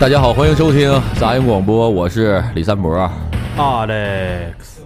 [0.00, 2.96] 大家好，欢迎收听杂音广播，我是李三博。
[3.58, 4.78] Alex，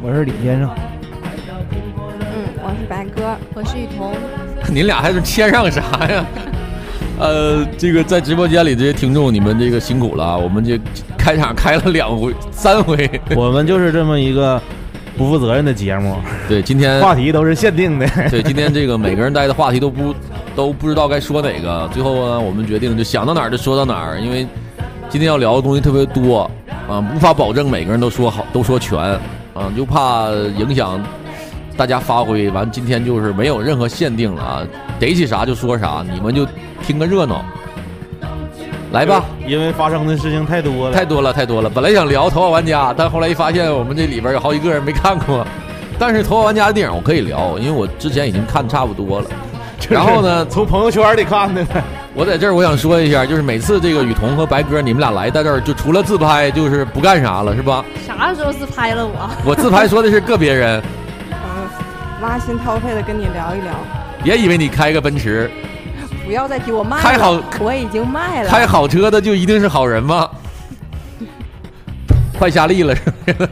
[0.00, 0.70] 我是李先生，
[1.72, 4.43] 嗯，我是白鸽，我是雨桐。
[4.72, 6.24] 您俩还是谦让啥呀？
[7.18, 10.36] 呃，这个在直播间里这些听众，你们这个辛苦了啊！
[10.36, 10.80] 我们这
[11.16, 13.08] 开场开了两回、 三回。
[13.36, 14.60] 我们就是这么一个
[15.16, 16.16] 不负责任的节目，
[16.48, 18.06] 对，今天话题都是限定的。
[18.30, 20.12] 对今天这个每个人带的话题都不
[20.56, 24.44] 都不知道该说哪个，最后呢，我们决定就想到哪儿就说到哪儿，因为
[25.08, 26.50] 今天要聊的东西特别多
[26.88, 28.98] 啊，无法保证每个人都说好都说全
[29.54, 31.00] 啊，就怕影响
[31.76, 32.50] 大家发挥。
[32.50, 34.62] 完，今天就是没有任何限定了啊，
[34.98, 36.46] 逮起啥就说啥，你们就
[36.86, 37.44] 听个热闹。
[38.92, 41.68] 来吧，因为发生的事情太多了，太多了，太多了。
[41.68, 45.44] 本来想聊《头号玩家》，但后来一发现我们这里边有好几个人没看过。
[45.98, 49.26] 但是《头号玩家》的电影我可以聊，因为我之前已经看差不多了。
[49.80, 51.66] 就是然后呢从朋友圈里看的。
[52.14, 57.84] 我在这儿我想说一下，就是每次这个雨桐和白哥你们俩来到这儿，就除了自拍就是不干啥了，是吧？
[58.06, 59.28] 啥时候自拍了我？
[59.44, 60.84] 我自拍说的是个别人，嗯，
[62.24, 63.74] 挖心掏肺的跟你聊一聊，
[64.22, 65.50] 别以为你开个奔驰、
[66.24, 68.48] 不要再提我卖了，开好我已经卖了。
[68.48, 70.30] 开好车的就一定是好人吗？
[72.38, 73.48] 快下力了是不是？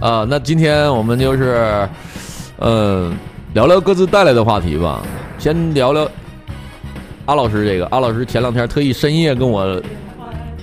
[0.00, 1.88] 啊，那今天我们就是，
[2.58, 3.16] 嗯、
[3.54, 5.00] 聊聊各自带来的话题吧。
[5.38, 6.08] 先聊聊
[7.26, 9.80] 阿老师这个，阿老师前两天特意深夜跟我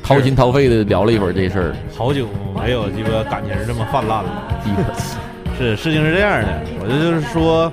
[0.04, 1.76] 掏心掏肺的聊了一会儿这事儿。
[1.98, 2.28] 好久
[2.62, 4.30] 没有这个感情这么泛滥了。
[5.60, 6.48] 是事情是这样的，
[6.80, 7.70] 我这就是说，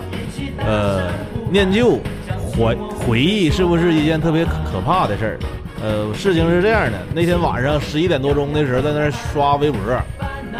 [0.58, 1.08] 呃，
[1.52, 2.00] 念旧
[2.34, 5.38] 回回忆是不是一件特别可可怕的事儿？
[5.80, 9.78] 呃，事情是这样的，那天晚上十一点多钟的时候，在那儿刷微博，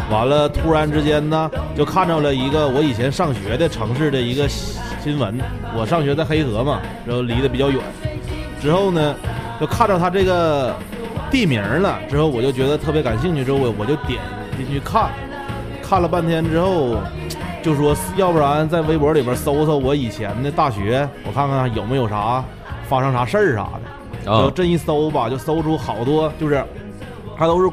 [0.09, 5.37] 完了突然之间呢，就看到了一个我以前上学的城市的一个新闻。
[5.75, 7.81] 我上学在黑河嘛，然后离得比较远，
[8.61, 9.13] 之后呢，
[9.59, 10.73] 就看到他这个
[11.29, 14.21] 地名了，之后我就觉得特别感兴趣，之后我我就点
[14.55, 15.09] 进去看，
[15.87, 16.97] 看了半天之后，
[17.63, 22.43] 就说要不然在微博里边搜搜我以前的大学，我看看有没有啥
[22.89, 23.79] 发生啥事儿啥的。
[24.25, 26.61] 然后啊，这一搜吧，就搜出好多，就是
[27.37, 27.69] 他都是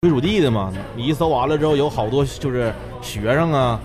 [0.00, 0.72] 归属地的嘛。
[0.96, 3.78] 你一搜完了之后，有好多就是学生啊，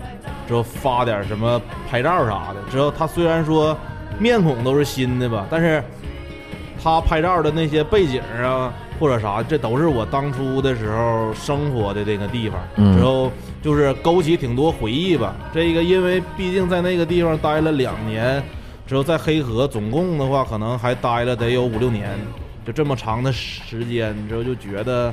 [0.48, 2.70] 之后发点什么拍照啥的。
[2.70, 3.76] 之后他虽然说
[4.18, 5.84] 面孔都是新的吧，但是
[6.82, 12.58] 他拍照的那些背景啊或者啥，这都是我当初的时候生活的那个地方。
[12.76, 13.30] 嗯之后
[13.62, 15.34] 就是勾起挺多回忆吧。
[15.52, 18.42] 这个因为毕竟在那个地方待了两年。
[18.86, 22.10] 之后在黑河总共的话，可能还待了得有五六年，
[22.66, 25.10] 就这么长的时间，之后就觉得，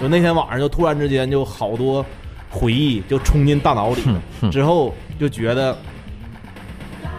[0.00, 2.06] 就那天晚上就突然之间就好多
[2.48, 4.04] 回忆就冲进大脑里
[4.48, 5.76] 之后就觉得，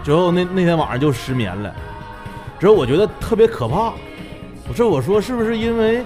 [0.02, 1.76] 之后那那天晚上就失眠了，
[2.58, 3.92] 之后我觉得特别可怕，
[4.68, 6.04] 不是我说是不是因为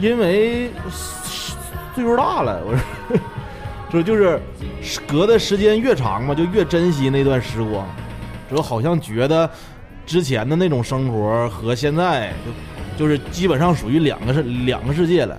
[0.00, 0.70] 因为
[1.94, 3.18] 岁数大了，我说。
[3.90, 4.38] 说就是
[5.06, 7.86] 隔的时间越长嘛，就越珍惜那段时光。
[8.50, 9.48] 之后好像觉得
[10.04, 12.30] 之前的那种生活和现在
[12.98, 15.34] 就就是基本上属于两个世两个世界了。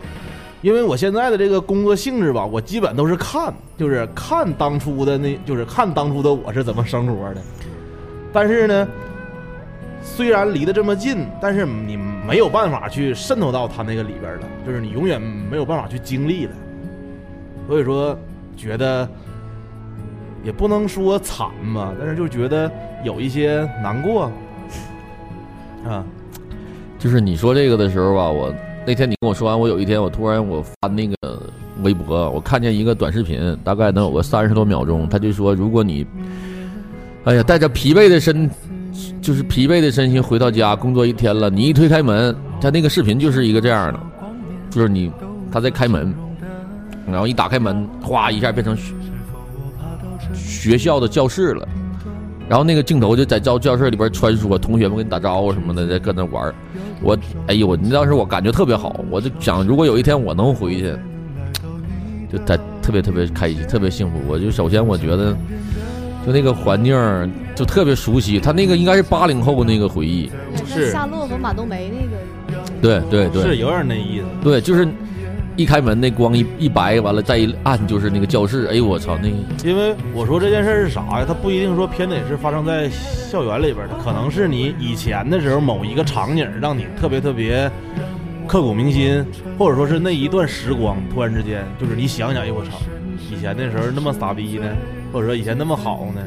[0.64, 7.42] 因为我现在的这个工作性质吧，我基本都是看，就是看当初的那，就是看当初的我是怎么生活的。
[8.34, 8.88] 但是呢，
[10.02, 11.96] 虽然离得这么近，但是你
[12.30, 16.52] 没有办法去渗透到他那个里边了，就是你永远没有办法去经历了。
[17.68, 18.16] 所以说，
[18.56, 19.10] 觉得
[20.44, 22.72] 也不能说惨吧，但是就觉得
[23.04, 24.32] 有一些难过
[25.84, 26.06] 啊。
[27.00, 28.54] 就是你说这个的时候吧，我
[28.86, 31.16] 那天你跟我说完，我有一天我突然我翻那个
[31.82, 36.06] 微博，我看见一个短视频，大概能有个三十多秒钟，他就说，如果你，
[37.24, 38.48] 哎呀，带着疲惫的身，
[39.22, 44.00] 就是疲惫的身心回到家，工作一天了，你一推开门，他那个视频就是一个这样的，
[44.70, 45.12] 就是你
[45.52, 46.14] 他在开门，
[47.08, 48.94] 然后一打开门，哗一下变成学
[50.34, 51.68] 学校的教室了。
[52.48, 56.52] 然后那个镜头就在教教室里边穿梭，同学们跟你打招呼什么的，在搁那玩。
[57.02, 60.96] 我，哎呦，我当时我感觉特别好，我就想，如果有一天我能回去，
[62.32, 64.18] 就在特别特别开心，特别幸福。
[64.28, 65.38] 我就首先我觉得，
[66.30, 70.30] 就那个环境儿就特别熟悉，他那个应该是八零后那个回忆。
[70.64, 74.26] 是夏洛和马冬梅那个，对对对，是有点那意思。
[74.44, 74.88] 对，就是
[75.56, 79.38] 一开门那光一一白，完了再一按就是那个教室，哎呦我操，那个
[79.68, 81.26] 因为我说这件事是啥呀？
[81.28, 87.72] 它不一定说偏得是发生在校园里边的，可能是你以前的时候某一个场景让你特别特别
[88.48, 89.26] 刻骨铭心，
[89.58, 92.78] 或者说是那一段时光突然之间就是你想想，哎我操，
[93.32, 94.68] 以前那时候那么傻逼呢，
[95.12, 96.22] 或者说以前那么好呢，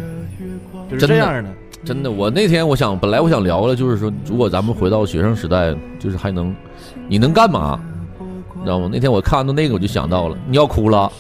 [0.90, 1.50] 就是这样的。
[1.84, 6.55] 真的，我那天我想本来我想聊了，就是说如果咱们回到学生时代，就是还能
[7.08, 7.81] 你能干嘛？
[8.55, 8.88] 你知道吗？
[8.93, 11.11] 那天我看到那个我就想到了，你要哭了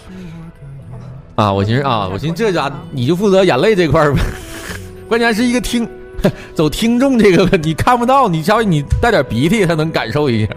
[1.34, 1.52] 啊！
[1.52, 4.20] 我寻思啊，我寻思这家你就负责眼泪这块儿呗，
[5.08, 5.88] 关键是一个听
[6.54, 10.52] 走听众这个你看不到，你稍微你带点鼻涕他能感受一下。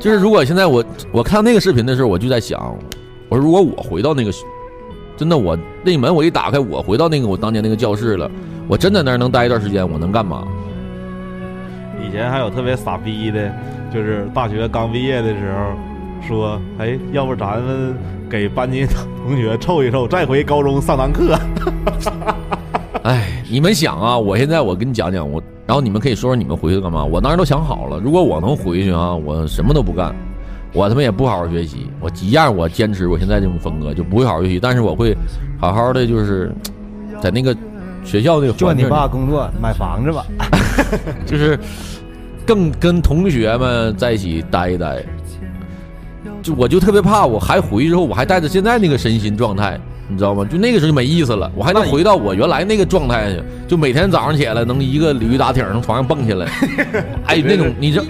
[0.00, 2.76] 就是如果现在我我看那个视频的时候，我就在想，
[3.28, 4.32] 我说如果我回到那个，
[5.16, 8.30] 真的我那门我一打开，我回到那个我当年那个教室了，
[8.66, 10.44] 我真在那儿能待一段时间，我能干嘛？
[12.04, 13.52] 以前还有特别傻逼的，
[13.92, 17.94] 就是大学刚毕业的时候，说，哎，要不咱们
[18.28, 18.84] 给班级
[19.24, 21.38] 同学凑一凑，再回高中上堂课。
[23.04, 27.04] 哎，你们想啊，我现在我跟你讲讲我，然后你们可以说说你们回去干嘛？
[27.04, 30.14] 我当时都想好了，如果我能回去啊，我什么都不干，
[30.72, 35.16] 我他妈也不好好学习，我一样我坚持我现在这种风格，就不会好好学习，但是我会
[35.60, 36.52] 好好的就是
[37.20, 37.54] 在那个
[38.04, 40.24] 学校那个就你爸工作买房子吧，
[41.26, 41.58] 就是
[42.46, 45.02] 更跟同学们在一起待一待。
[46.42, 49.78] 就我就特别怕，我还回去之后，我还带着现在那个身心状态，
[50.08, 50.44] 你知道吗？
[50.44, 56.46] 就那个时候就没意思了，我还能回到我原来那个状态去，就每天早上起来能一个鲤鱼打挺从床上蹦起来，
[57.26, 58.02] 哎，那种你这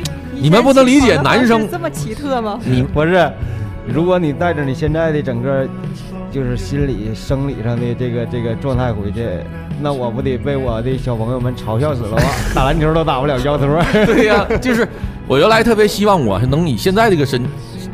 [0.43, 2.59] 你们不能理解男生，这么奇特吗？
[2.65, 3.31] 你不是？
[3.87, 5.65] 如果你带着你现在的整个
[6.33, 9.25] 就是心理、生理上的这个这个状态回去，
[9.81, 12.23] 那我不得被我的小朋友们嘲笑死了吧？
[12.55, 13.69] 打篮球都打不了腰托。
[14.05, 14.87] 对呀、就是
[15.29, 17.41] 我原来特别希望我是能以现在这个身，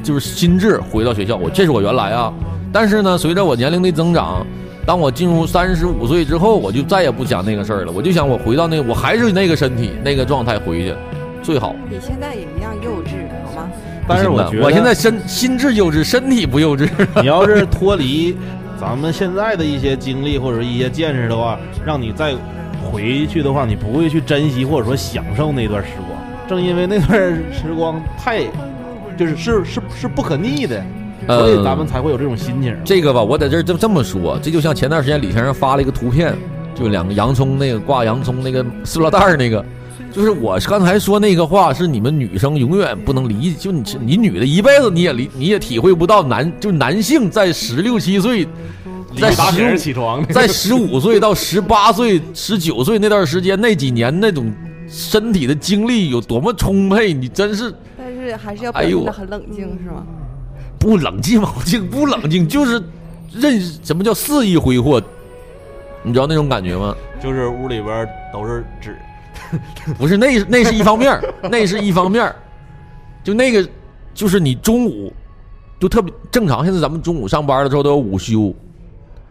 [0.03, 2.33] 就是心智回到学校，我这是我原来啊。
[2.73, 4.47] 但是呢，随着我年龄的增长，
[4.87, 7.93] 当我进入三十五岁之后，我就再也不想那个事儿了。
[7.93, 10.95] 我就想我回到那，我还是那个身体那个状态回去
[11.49, 11.75] 最好。
[11.89, 13.71] 你现在也一样幼稚，好吗？
[14.07, 16.87] 但是我觉得，我现在身心智幼稚，身体不幼稚。
[17.23, 18.37] 你要是脱离
[18.79, 22.35] 咱们现在的一些经历或者一些见识的话，让你再
[22.85, 26.21] 回去的话，你不会去珍惜或者说享受那段时光。
[26.47, 27.19] 正因为那段
[27.51, 28.43] 时光太，
[29.17, 30.85] 就是是是是不可逆的，
[31.29, 32.77] 所以咱们才会有这种心情。
[32.85, 36.37] 这个吧，我在这儿这这么说，这就像前段时间李先生发了一个图片，
[36.75, 39.65] 就两个洋葱那个挂洋葱那个塑料袋儿那个，
[40.19, 48.45] 就是我刚才说那个话是你们女生永远不能理解，就你你女的一辈子你也理你也体会不到男就男性在十六七岁，
[49.17, 54.53] 在十起床，在十五岁到十八岁、十九岁那段时间那几年那种
[54.89, 60.05] 身体的精力有多么充沛，你真是但是还是要表哎呦现的很冷静，是吗？
[60.81, 61.49] 不冷静冷？
[61.65, 62.83] 静不冷静，就是
[63.33, 65.01] 任什么叫肆意挥霍，
[66.03, 66.93] 你知道那种感觉吗？
[67.23, 68.97] 就是屋里边都是纸，
[69.97, 72.37] 不是，那那是一方面儿，那是一方面儿，
[73.23, 73.67] 就那个
[74.15, 75.13] 就是你中午
[75.81, 78.55] 就特别正常，现在咱们中午上班的时候都有午休，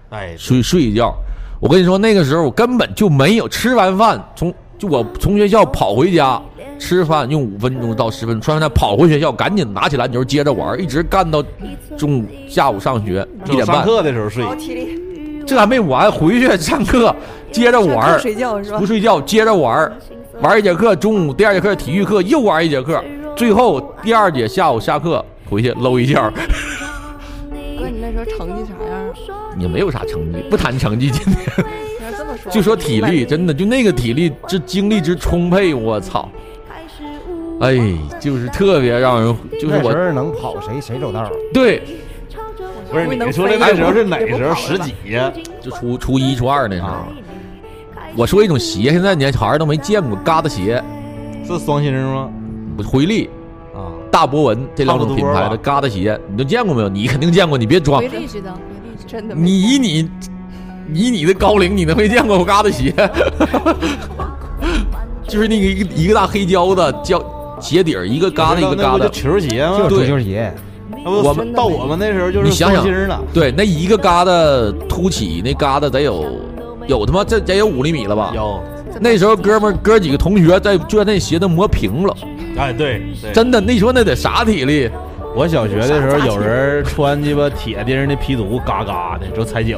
[0.09, 1.13] 哎，睡睡一觉。
[1.59, 6.39] 我跟你说，那个时候我根本就没有吃完饭，从就我从学校跑回家
[6.77, 11.43] 吃饭，用五分钟到十分钟，吃完饭跑回学校，赶紧拿起篮球接着玩，一直干到
[11.97, 13.77] 中午下午上学一点半。
[13.77, 14.45] 上课的时候睡，
[15.47, 17.15] 这还没完，回去上课
[17.51, 18.85] 接着玩睡觉是吧不？
[18.85, 19.93] 睡觉接着玩儿，
[20.41, 23.01] 玩一节课，中午第二节课体育课又玩一节课，
[23.35, 26.21] 最后第二节下午下课回去搂一觉，
[27.79, 29.55] 哥，你那时候成绩啥样啊？
[29.57, 31.41] 也没有啥成绩，不谈成绩，今天
[31.99, 36.29] 你要这么说，就说体力，真的就那个体力这精力之充沛，我操！
[37.59, 37.75] 哎，
[38.19, 41.31] 就是特别让人，就是我那时候能跑谁谁走道儿。
[41.51, 41.81] 对，
[42.91, 44.55] 不是你说的那时候是哪时候？
[44.55, 45.31] 十几呀？
[45.61, 47.07] 就初初一初二那时候啊，
[48.15, 50.81] 我说一种鞋，现在年轻孩都没见过，嘎达鞋，
[51.45, 52.29] 是双星吗？
[52.85, 53.29] 回力。
[53.75, 56.89] 啊，大博文这两种品牌的嘎达鞋，你都见过没有？
[56.89, 58.07] 你肯定见过，你别装回。
[58.07, 60.09] 力知道，回力真的你以你
[60.93, 62.91] 以你的高龄，你能没见过我嘎达鞋？
[65.27, 67.21] 就是那个一个一个大黑胶的胶
[67.59, 69.09] 鞋底儿，一个嘎达一个嘎达那不就。
[69.09, 69.77] 球鞋吗？
[69.77, 70.53] 就对足球鞋，
[71.09, 72.85] 我们到我们那时候就是你想想。
[73.33, 76.25] 对，那一个疙瘩凸起，那疙瘩得有
[76.87, 78.31] 有他妈这得有五厘米了吧？
[78.35, 78.61] 有，
[78.99, 82.15] 那时候哥们哥几个同学在就在那鞋都磨平了，
[82.57, 84.89] 哎，对，对真的，那时候那得啥体力？
[85.35, 89.77] 我小学的时候，有人穿鸡巴铁钉的皮足，嘎嘎的就踩脚。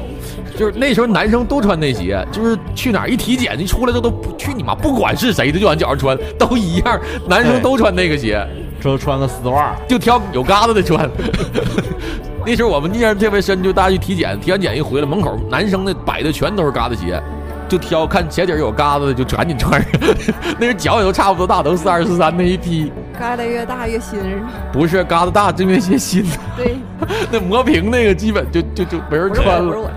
[0.58, 8.42] 就是那时候男生都穿那鞋，就是去哪儿一体检，一出来这都不去你妈，不管是谁的就往脚上穿，都一样，男生都穿那个鞋。
[8.82, 11.10] 说穿个丝袜，就挑有嘎子的穿。
[12.46, 17.22] 那时候我们印象特别深，就大家去体检，体完检一回来，门口男生的摆的全都是嘎子鞋，
[17.68, 19.92] 就挑看鞋底有嘎子的就赶紧穿上。
[20.58, 24.50] 那时候脚也都差不多大，都四二四三那一批，嘎的越大越新是吗？
[24.72, 26.78] 不是嘎子大，这边鞋新，对，
[27.30, 29.68] 那磨平那个基本就就就没人穿了。
[29.68, 29.92] 不是我，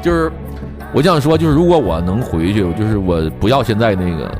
[0.00, 0.32] 就是
[0.94, 4.30] 我想说，就是如果我能回去，就是我不要现在那个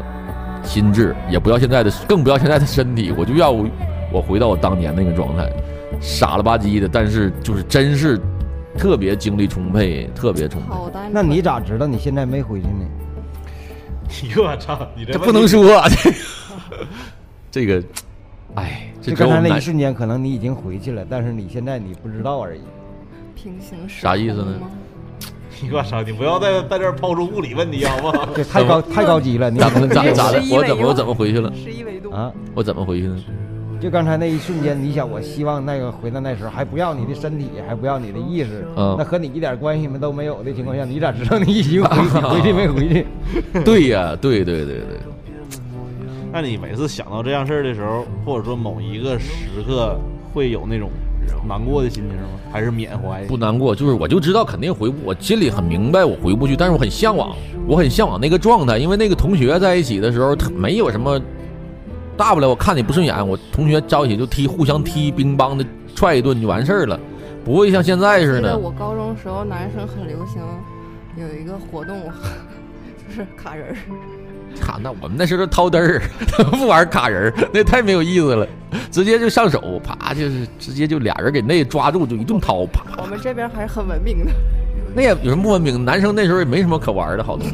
[0.69, 3.67] 心智，也不要现在的，更不要现在的身体，我就要我
[4.13, 5.51] 我回到我当年那个状态，
[6.01, 8.21] 傻了吧唧的，但是就是真是
[8.77, 10.69] 特别精力充沛，特别充沛。
[11.11, 12.87] 那你咋知道你现在没回去呢？
[14.37, 16.17] 我操，你这这不能说、啊，这个
[17.51, 17.83] 这个，
[18.55, 22.61] 哎，这就刚才那一瞬间，可能你已经回去了，但是你现在你不知道而已。
[23.35, 24.55] 平行时啥意思呢
[25.73, 28.29] 我操，你不要在在这儿抛出物理问题好不好？
[28.35, 31.53] 这太高太高级了，你咋么咋咋的我怎么我怎么回去了？
[31.55, 32.33] 十一维度啊？
[32.55, 33.17] 我怎么回去呢？
[33.81, 43.07] 就刚才那一瞬间，你想，我希望那个回到那时候，还不要你的身体，还不要你的意识，嗯那和你一点关系都没有的情况下，你咋知道你已经回去回去没回去？
[43.65, 44.99] 对呀， 对对对对，
[46.33, 49.97] 那你每次想到这样事儿的时候，或者说某一个时刻，
[50.35, 50.91] 会有那种
[51.49, 52.28] 难过的心情吗？
[52.52, 53.25] 还是缅怀？
[53.25, 57.35] 不难过，就是我就知道肯定回不，我心里很明白我回不去，但是我很向往，
[57.66, 61.20] 我很向往那个状态，因为那个同学在一起的时候，他没有什么
[62.16, 66.99] 大不了，我看你不顺眼，我同学在一起就踢，互相踢，乒乓的踹一顿就完事儿了，
[67.44, 68.40] 不会像现在似的。
[68.40, 70.42] 记得我高中时候，男生很流行
[71.16, 72.00] 有一个活动，
[73.08, 73.76] 就是卡人儿。
[74.61, 76.02] 卡，那我们那时候掏灯儿，
[76.52, 78.47] 不玩卡人儿，那太没有意思了，
[78.90, 84.33] 直接就上手，啪就是直接就俩人给那抓住，就一顿掏，啪啪我们这边还是很文明的。
[84.95, 85.85] 那也有什么不文明？
[85.85, 87.52] 男生那时候也没什么可玩的，好东西，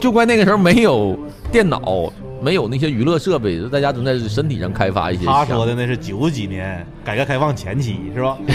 [0.00, 1.18] 就怪那个时候没有
[1.52, 2.12] 电脑，
[2.44, 5.24] 没有那些娱乐设备，大家总在身体上开发一些。
[5.24, 8.36] 他说的那是九几年改革开放前期是吧？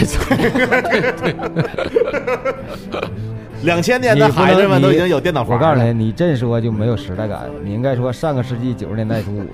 [3.64, 5.66] 两千年的孩子们都已经有电脑房了。
[5.66, 9.44] 我告诉你，你这说就没有时代感，你应该说上个世纪九十年代初。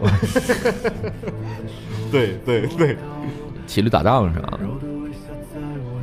[2.12, 2.96] 对对对，
[3.66, 4.58] 骑驴打仗啥的。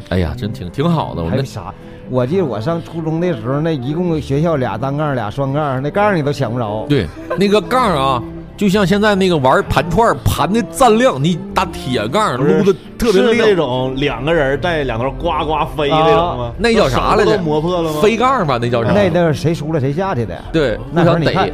[0.09, 1.21] 哎呀，真挺挺好的。
[1.21, 1.73] 我们还有啥？
[2.13, 6.85] 我记得我上初中的时候，那一共学校俩单杠俩双杠，那杠你都抢不着。
[6.87, 7.07] 对
[7.39, 8.21] 那个杠啊，
[8.55, 13.55] 就像现在那个玩盘串盘的锃亮，你打铁杠撸的特别是那亮。
[13.55, 16.51] 种两个人在两头呱呱飞那种吗？
[16.59, 17.99] 那叫啥来着都磨破了吗？
[17.99, 18.91] 飞杠吧，那叫啥？
[18.91, 20.39] 那那是谁输了谁下去的。
[20.51, 21.49] 对，那时候你看。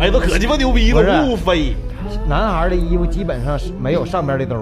[0.00, 1.76] 哎，都可鸡巴牛逼不是了，不飞，
[2.28, 4.56] 男孩的衣服基本上是没有上边的兜，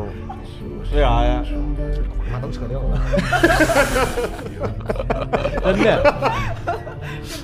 [0.92, 1.42] 为啥呀？
[2.32, 3.00] 那都扯掉了。
[5.64, 6.14] 真的，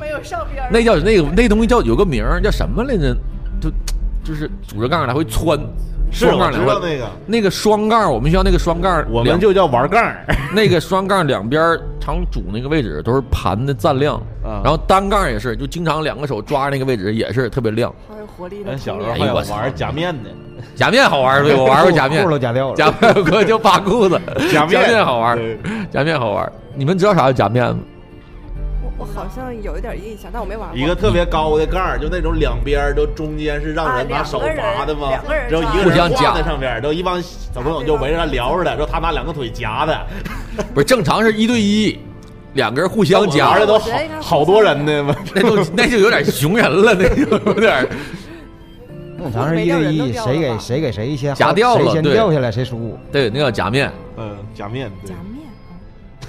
[0.00, 3.14] 没有上边那叫那个那东西叫有个名儿叫什么来着？
[3.60, 3.70] 就
[4.24, 5.58] 就是拄着杠来回窜，
[6.10, 10.24] 是我双杠两个知道那个，那个双杠，我们学校那个双杠，两我们就叫玩杠儿。
[10.54, 17.94] 那个双杠两边儿常拄那个位置都是盘的锃亮，啊然后单杠也是，就经常两个手抓着那个位置也是特别亮。
[18.36, 18.98] 好有活力的咱小。
[18.98, 20.30] 时候还有玩夹面的，
[20.74, 22.76] 夹面好玩儿，对我玩过夹面裤，都夹掉了。
[22.76, 24.20] 假面有个叫扒裤子，
[24.52, 25.38] 夹面面好玩
[25.90, 26.52] 夹面好玩。
[26.74, 27.78] 你们知道啥叫夹面吗？
[28.82, 30.76] 我我好像有一点印象，但我没玩过。
[30.78, 40.06] 一个特别高的盖儿，就那种两边儿都中间是让啊人拿手两个人扒的嘛两个人，然后一个互相夹人挂在上边儿，然后一帮小朋友就围着他聊着的，说他拿两个腿夹的，
[40.74, 41.98] 不是正常是一对一，
[42.54, 45.14] 两个人互相夹的，都好好多人呢嘛。
[45.34, 47.88] 那就那就有点熊人了，那就有点儿。
[49.24, 52.96] 正常是一对一，谁给谁给谁先夹掉了谁掉下来谁输。
[53.10, 53.90] 对，那叫夹面。
[54.16, 55.14] 嗯，夹面，对夹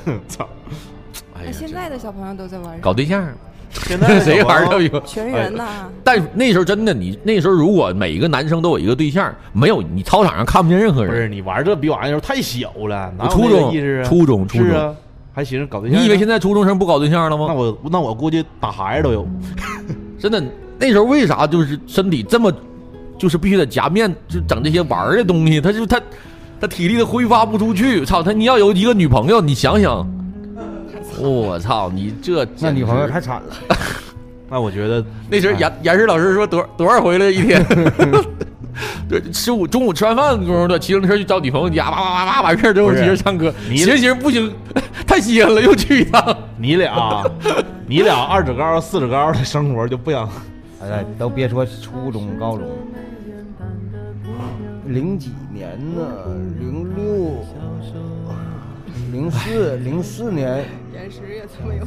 [0.05, 0.19] 面。
[0.27, 0.47] 操！
[1.37, 3.27] 哎现在的小朋友都在玩搞对象，
[3.85, 4.87] 现在 谁玩儿都有。
[4.87, 5.01] 有。
[5.01, 11.31] 全员呐，但那时候真的，你那时候如果每一个男生都有一个对象，没有你操场上看不见任何人不是人。
[11.31, 13.71] 你玩这逼玩意儿时候太小了，哪初中？
[14.03, 14.95] 初中初中是啊，
[15.33, 15.99] 还寻思搞对象。
[15.99, 17.47] 你以为现在初中生不搞对象了吗？
[17.49, 19.27] 那我那我估计打孩子都有。
[20.17, 20.41] 真的，
[20.79, 22.51] 那时候为啥就是身体这么，
[23.17, 26.01] 就是必须得夹面，就整这些玩儿的东西，他就他
[26.59, 28.05] 他体力都挥发不出去。
[28.05, 28.31] 操他！
[28.31, 30.07] 你要有一个女朋友，你想想，
[31.19, 33.77] 我操，你这那女朋友太惨了，
[34.49, 37.65] 那我觉得 那时候严严实老师说多多少回了一天。
[39.07, 44.51] 对，十五中午吃完饭的功夫的，骑自行车去找女朋友家，哇哇哇哇完事儿之后不是骑着唱歌，你行行不行，
[45.07, 46.35] 太稀罕了，又去一趟。
[46.57, 47.23] 你俩，
[47.87, 50.27] 你俩二指高四指高的生活就不想。
[50.91, 52.67] 哎，都别说初中、高中，
[54.87, 56.01] 零几年呢？
[56.59, 57.43] 零六、
[59.11, 60.63] 零四零四年
[60.93, 61.85] 延时也这么有。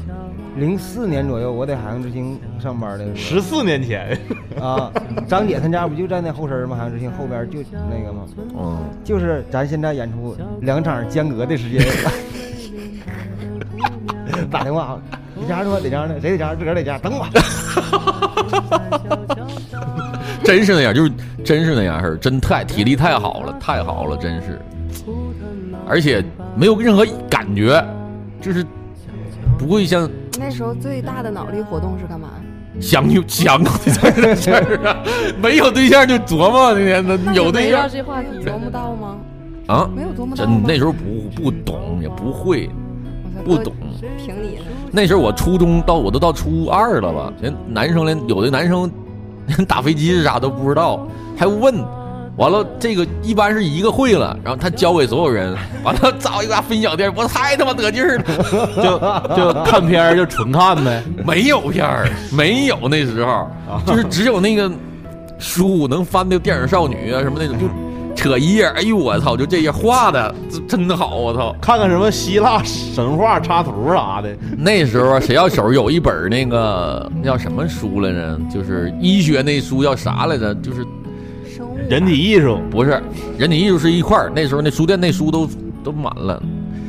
[0.57, 4.19] 零四年左右，我在海洋之星上班的时十四年前，
[4.61, 4.91] 啊，
[5.29, 6.77] 张姐她家不就在那后身儿吗？
[6.77, 8.27] 海洋之星后边就那个吗？
[8.59, 11.81] 嗯，就是咱现在演出两场间隔的时间，
[14.51, 15.01] 打电话，
[15.41, 16.15] 你家说在家呢？
[16.21, 16.55] 谁在家？
[16.55, 17.27] 自个儿在家，等我。
[20.45, 21.13] 真是那样，就是
[21.45, 24.61] 真是那样式儿，真太体力太好了，太好了，真是，
[25.87, 26.25] 而且
[26.57, 27.85] 没有任何感觉，
[28.41, 28.65] 就是
[29.59, 32.31] 不会像那时候最大的脑力活动是干嘛？
[32.81, 34.97] 想有想搞对象的事儿啊，
[35.43, 39.17] 没有对象就琢磨那天的有对象这话题琢磨到吗？
[39.67, 40.63] 啊，没有琢磨到真？
[40.63, 42.71] 那时候不不懂也不会，
[43.45, 43.73] 不懂。
[44.17, 44.59] 凭你。
[44.91, 48.91] 那时候我初中到我都到初二了吧，连男生连有的男生
[49.47, 51.85] 连打飞机是啥都不知道，还问。
[52.37, 58.25] 完了，这个一般是一个会了，然后他教给所有人，完了找一个分享地儿，我太他妈得劲儿了。
[58.77, 61.03] 就就看片儿就纯看呗。
[61.27, 63.49] 没有片儿，没有那时候，
[63.85, 64.71] 就是只有那个
[65.41, 67.67] 书能翻的电影少女啊什么那种，就
[68.19, 70.35] 扯一页，哎呦我操，就这页画的
[70.67, 71.55] 真好，我操。
[71.61, 78.41] 看看什么希腊神话插图啥的， 那时候啊，谁要手有一本那个那叫什么书来着？
[78.53, 80.53] 就是医学那书叫啥来着？
[80.57, 80.85] 就是
[81.89, 82.59] 人体艺术。
[82.69, 83.01] 不是
[83.39, 84.33] 人体艺术是一块儿。
[84.35, 85.49] 那时候那书店那书都
[85.85, 86.43] 都满了。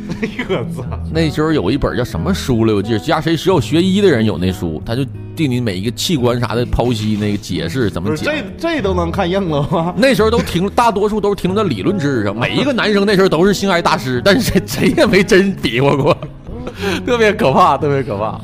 [0.49, 0.83] 我操！
[1.13, 2.73] 那时候有一本叫什么书来？
[2.73, 8.25] 我记得家谁只有学医的人有那书，他就对你每一个器官啥的剖析那个解释怎么讲。
[8.25, 9.93] 不是这这都能看硬了吗？
[9.97, 12.35] 那时候都停，大多数都是停留在理论知识上。
[12.37, 16.17] 每一个男生那时候都是性爱大师，但是谁谁也没真比划过，
[17.05, 18.39] 特别可怕，特别可怕。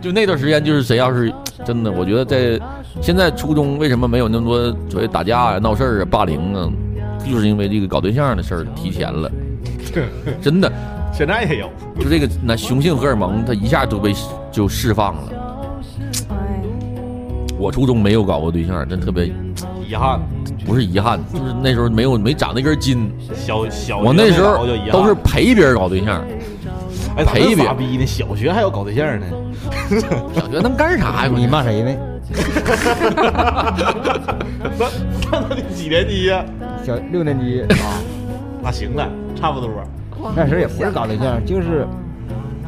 [0.00, 1.32] 就那段时间，就是谁要是
[1.64, 2.58] 真的，我觉得在
[3.00, 6.68] 现在初中为什么没有那么多所谓打架啊、闹事儿啊、霸凌啊，
[7.24, 9.30] 就是因为这个搞对象的事儿提前了。
[10.40, 10.70] 真的，
[11.12, 11.68] 现在也有。
[11.98, 14.14] 就这个那雄性荷尔蒙，它一下都被
[14.50, 15.32] 就释放了。
[16.30, 16.36] 哎，
[17.58, 19.26] 我初中没有搞过对象，真特别
[19.86, 20.20] 遗憾，
[20.64, 23.12] 不是遗憾，就是那时候没有没长那根筋。
[23.34, 26.24] 小小我那时候都是陪别人搞对象，
[27.16, 28.06] 哎，陪别傻逼呢？
[28.06, 29.26] 小学还要搞对象呢？
[30.34, 31.32] 小学能干啥呀？
[31.34, 31.94] 你骂谁呢？
[34.78, 34.88] 那
[35.32, 36.44] 那你几年级呀？
[36.86, 37.64] 小六年级，
[38.62, 39.68] 那行了，差不多。
[40.36, 41.86] 那时候也不是搞对象，就是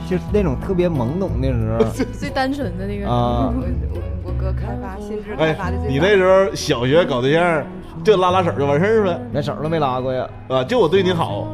[0.08, 3.08] 就是那种特别懵懂的时候 最单纯的那个。
[3.08, 4.32] 啊我。
[4.40, 7.64] 哥开发心智开哎发的，最你早那时候小学搞对象
[8.02, 9.20] 就拉拉手就完事儿呗？
[9.32, 11.46] 连手都没拉过呀，啊，就我对你好，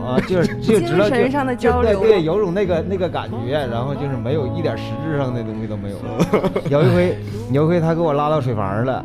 [0.00, 5.96] 啊，就是就知道就精神上的就交流对对，有种那个那个感觉，然后就是没有一点实质上的东西都没有。
[6.70, 7.18] 有一回，
[7.50, 9.04] 有一回他给我拉到水房了，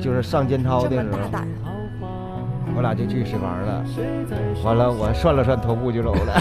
[0.00, 1.18] 就是上监操这的时候，
[2.76, 3.82] 我俩就去水房了。
[4.64, 6.32] 完了，我涮了涮头部就走了。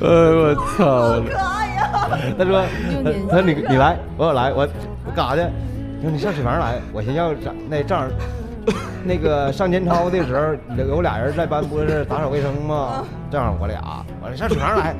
[0.00, 1.20] 呃我操！
[1.28, 1.78] 可爱呀！
[2.38, 2.62] 他说：
[3.30, 4.66] “他说你你来，我说来，我
[5.06, 5.42] 我干啥去？
[5.42, 8.04] 他说你上水房来，我寻思要上那正好
[9.04, 13.04] 那个上监操的时候，有有俩人在班不是打扫卫生吗？
[13.30, 13.80] 正好我俩，
[14.22, 14.94] 我说上水房来，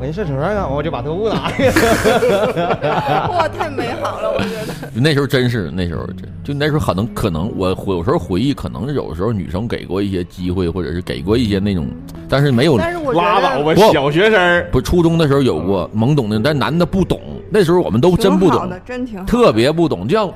[0.00, 1.66] 我说上水房干，我就把头部打开。
[3.30, 4.90] 哇，太美好了，我觉得。
[4.98, 11.86] 那时候真是那时候真就那时候可能可能我有时候回忆，可能有时候女生给过一些机会，或者是给过一些那种，
[12.28, 19.24] 但是没有但是我觉拉倒吧，小学生不初中的时候有过懵懂的，但男的不懂，那时候我们都真不懂挺好的，，真挺好。
[19.26, 20.08] 特别不懂。
[20.08, 20.32] 就像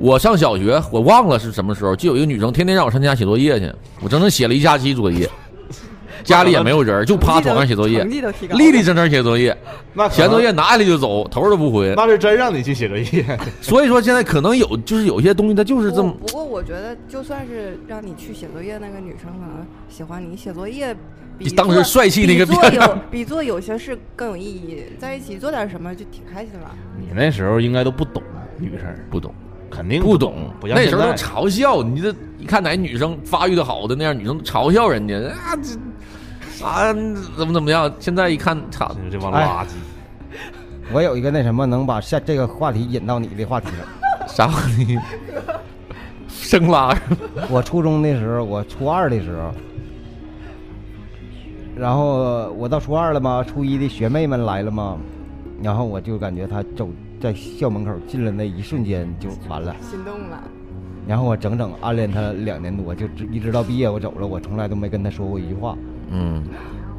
[0.00, 5.28] 我上小学，我忘了是什么时候，就有一个女生天天让我上家写作业去，我整整写了一假期作业，
[6.24, 8.58] 家里也没有人，就趴床上写作业成，绩都提高了。
[8.58, 9.54] 立立正正写作业，
[9.92, 11.92] 那可写完作业拿下来就走，头儿都不回。
[11.94, 13.38] 那是真让你去写作业。
[13.60, 20.94] 所以说现在可能有，就是有些东西它就是这么不不过我觉得，就算是让你去写作业，那个女生可能喜欢你写作业
[21.36, 26.74] 比比当时帅气那个比做变有比做有些事更有意义，在一起做点什么就挺开心了。
[26.98, 28.22] 你那时候应该都不懂
[28.56, 29.34] 女生，不懂。
[29.70, 36.92] 肯定不懂，不像那时候都嘲笑你这一看哪女生发育的好的那样，女生嘲笑人家啊这啊
[37.38, 37.90] 怎么怎么样？
[37.98, 39.70] 现在一看，操，这帮哎垃圾。
[40.92, 44.26] 我有一个那什么能把下这个话题引到你的话题上。
[44.28, 44.98] 啥话题？
[46.28, 46.96] 生拉
[47.48, 49.52] 我初中的时候，我初二的时候，
[51.76, 54.98] 然后我到初二了嘛，初一的学妹们来了嘛，
[55.62, 56.88] 然后我就感觉她走
[57.20, 60.42] 在校门口进了那一瞬间就完了，心动了，
[61.06, 65.76] 然后我整整暗恋他两年多，就直一直到毕业我走了，我从来都没跟他说过一句话，
[66.10, 66.42] 嗯，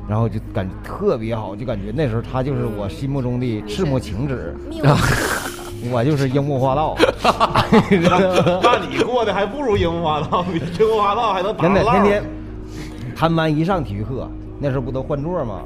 [0.08, 4.56] 然后就感觉特别好，就感觉那时候他就是我心目中的赤木晴子，
[4.86, 4.96] 啊
[5.92, 6.96] 我就是樱木花道，
[8.62, 12.24] 那你过得还不如樱木花道，比樱木花道还能打真的天天
[13.16, 14.30] 他们班一上体育课，
[14.60, 15.62] 那时候不都换座吗？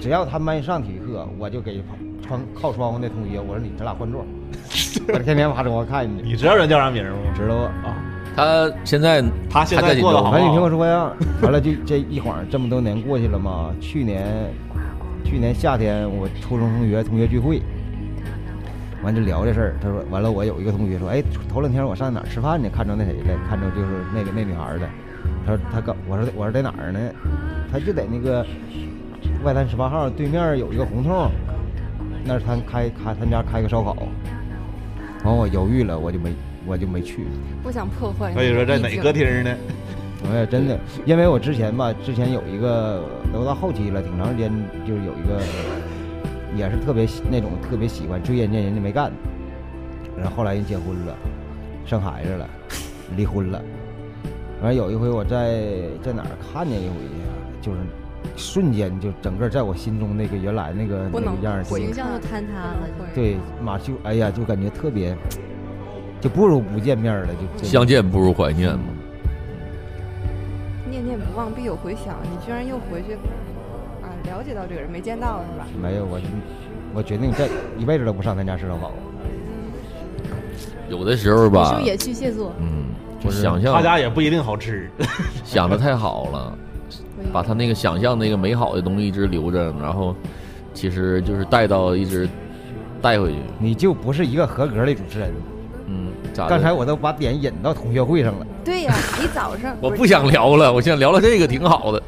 [0.00, 1.82] 只要他们班一上体育课，我就给
[2.26, 4.24] 窗靠窗户那同学，我说你咱俩换座，
[5.12, 7.10] 我天天趴窗户看你，你知道人叫啥名吗？
[7.36, 7.54] 知道？
[7.56, 7.94] 啊，
[8.34, 10.68] 他现在他现在过得好你听我？
[10.70, 13.70] 说呀，完了就这一晃这么多年过去了嘛。
[13.80, 14.26] 去年，
[15.24, 17.60] 去年夏天我初中同学同学聚会，
[19.02, 19.76] 完就聊这事儿。
[19.80, 22.68] 他说完了，我有一个同学说，哎，头两天我上哪儿吃饭呢？
[22.74, 23.38] 看着那谁了？
[23.48, 24.88] 看着就是那个那女孩儿了。
[25.46, 26.98] 他说他刚，我说我说在哪儿呢？
[27.70, 28.44] 他就在那个
[29.44, 31.30] 外滩十八号对面有一个胡同，
[32.24, 33.96] 那是他开开他家开个烧烤。
[35.24, 36.32] 完我犹豫了，我就没
[36.66, 37.26] 我就没去。
[37.62, 38.32] 不想破坏。
[38.32, 39.12] 所以说在哪歌？
[39.12, 39.54] 厅呢？
[40.26, 44.50] 我也真的，因为我之前吧，之前有一个都到后期了，挺长时间
[44.86, 45.38] 就是有一个，
[46.56, 49.12] 也是特别喜那种特别喜欢追人家，人家没干，
[50.16, 51.14] 然后后来人结婚了，
[51.84, 52.48] 生孩子了，
[53.14, 53.60] 离婚了。
[54.62, 55.60] 完了有一回我在
[56.02, 57.28] 在哪儿看见一回呀，
[57.60, 57.78] 就是
[58.36, 62.88] 瞬间就整个在我心中那个原来那个不能那个样儿形象就坍塌了。
[63.14, 65.16] 对，马就哎呀，就感觉特别，
[66.20, 68.84] 就不如不见面了，就就相见不如怀念嘛。
[70.90, 72.16] 念念不忘，必有回响。
[72.22, 73.14] 你居然又回去
[74.02, 75.66] 啊，了解到这个人，没见到是吧？
[75.80, 76.20] 没有我，
[76.94, 78.92] 我决定这一辈子都不上他家吃烧烤。
[80.88, 82.52] 有的时候吧你是不是，也去谢座？
[82.60, 82.84] 嗯，
[83.18, 84.88] 就是想象他家也不一定好吃。
[85.42, 86.58] 想的太好了，
[87.32, 90.14] 把他那个想象那个美好的东西一直留着，然后
[90.72, 92.28] 其实就是带到一直
[93.02, 93.38] 带回去。
[93.58, 95.32] 你就不是一个合格的主持人。
[95.86, 96.48] 嗯，咋？
[96.48, 98.46] 刚才我都把点引到同学会上了。
[98.64, 102.02] 对呀，你早上 我不想聊了，我想聊聊这个挺好的。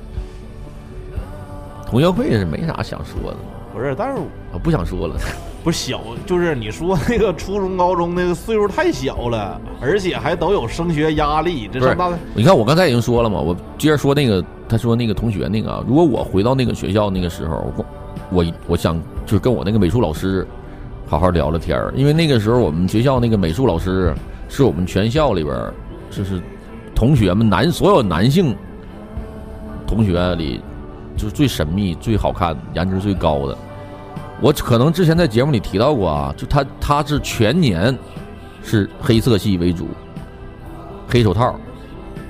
[1.86, 3.36] 同学会是没啥想说的，
[3.72, 5.14] 不是，但是我不想说了。
[5.66, 17.84] 不是小，就是你说那个初中、高中那个岁数太小了，而且还都有升学压力，这不是上大你看我刚才已经说了嘛，我接着说那个，他说那个同学那个啊，如果我回到那个学校那个时候，我
[18.30, 20.46] 我我想就是跟我那个美术老师
[21.08, 24.14] 好好聊聊天儿，因为那个时候我们学校那个美术老师
[24.48, 25.74] 是我们全校里边儿
[26.12, 26.40] 就是
[26.94, 28.54] 同学们男所有男性
[29.84, 30.60] 同学里
[31.16, 33.58] 就是最神秘、最好看、颜值最高的。
[34.40, 37.96] 我可能之前在节目里提到过啊，就他他是全年
[38.62, 39.88] 是黑色系为主，
[41.08, 41.58] 黑手套，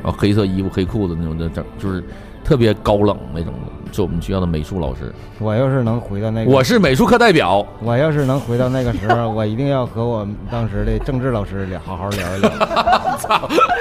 [0.03, 2.03] 然后黑色衣服、黑裤子那种的，整就是
[2.45, 5.11] 特别高冷那种的，是我们学校的美术老师。
[5.39, 12.51] 我要是能回到那个，我是美术课代表，我要是能回到那个时候， 我一定要和我们当时的政治老师聊好好聊一聊。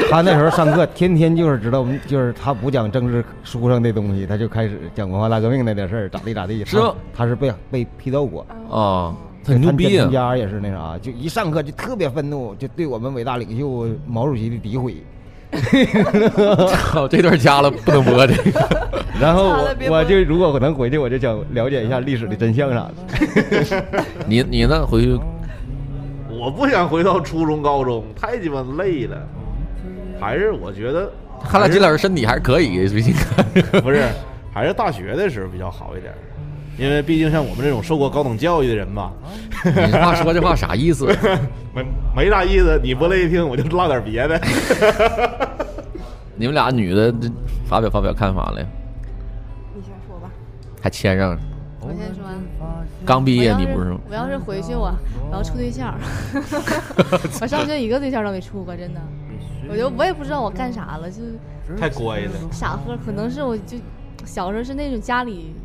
[0.09, 6.63] 他那时候上课，天天就是知道我们，就是他不讲政治书上的东西，他就开始讲文化大革命那点事儿，咋地咋地。
[6.63, 10.05] 是他他是被被批斗过，啊，他很牛逼啊！
[10.05, 14.95] 他家也是那啥，就一上课就特别愤怒，就对我们伟大领袖毛主席的诋毁。
[16.67, 18.33] 操， 这段加了不能播的。
[19.19, 23.85] 然后我我就如果我能回去，我就想了解一下历史的真相啥的。
[24.27, 24.85] 你你呢？
[24.85, 25.17] 回去
[26.29, 29.17] 我不想回到初中、高中，太鸡巴累了。
[30.19, 31.09] 还是我觉得，
[31.49, 33.81] 看来金老师身体还是可以的，最近看。
[33.81, 34.03] 不是，
[34.53, 36.13] 还是大学的时候比较好一点，
[36.77, 39.11] 因为毕竟像我们这种受过高等教育的人吧，
[39.63, 41.07] 你这话说这话啥意思？
[41.73, 41.85] 没
[42.15, 42.79] 没啥意思。
[42.83, 44.39] 你不乐意听，我就唠点别的。
[46.35, 47.13] 你们俩女的
[47.65, 48.65] 发表发表看法来，
[49.73, 50.29] 你先说吧。
[50.81, 51.37] 还谦让，
[51.79, 52.23] 我先说。
[53.05, 53.95] 刚毕业你不是？
[54.09, 54.91] 我要是回去我
[55.29, 55.93] 我要处对象，
[57.39, 58.99] 我上学一个对象都没处过，真的。
[59.69, 61.21] 我就我也不知道我干啥了，就
[61.79, 63.77] 太乖了，傻呵，可能是我就
[64.25, 65.55] 小时候是那种家里，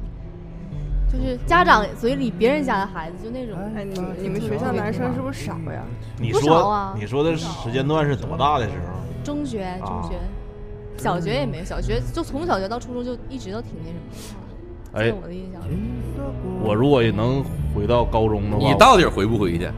[1.13, 3.59] 就是家长嘴里别人家的孩子，就那种。
[3.77, 5.83] 哎，你们你们学校男生是不是少呀？
[6.17, 9.25] 不你说少啊你说的时间段是多大的时候？
[9.25, 10.17] 中学、啊中学、
[10.97, 15.05] 小学也没有，小学就从小学到初中就一直都挺那什么的。
[15.05, 15.61] 这哎，我的印象。
[16.63, 17.43] 我如果能
[17.75, 19.69] 回到高中的话，你到底回不回去？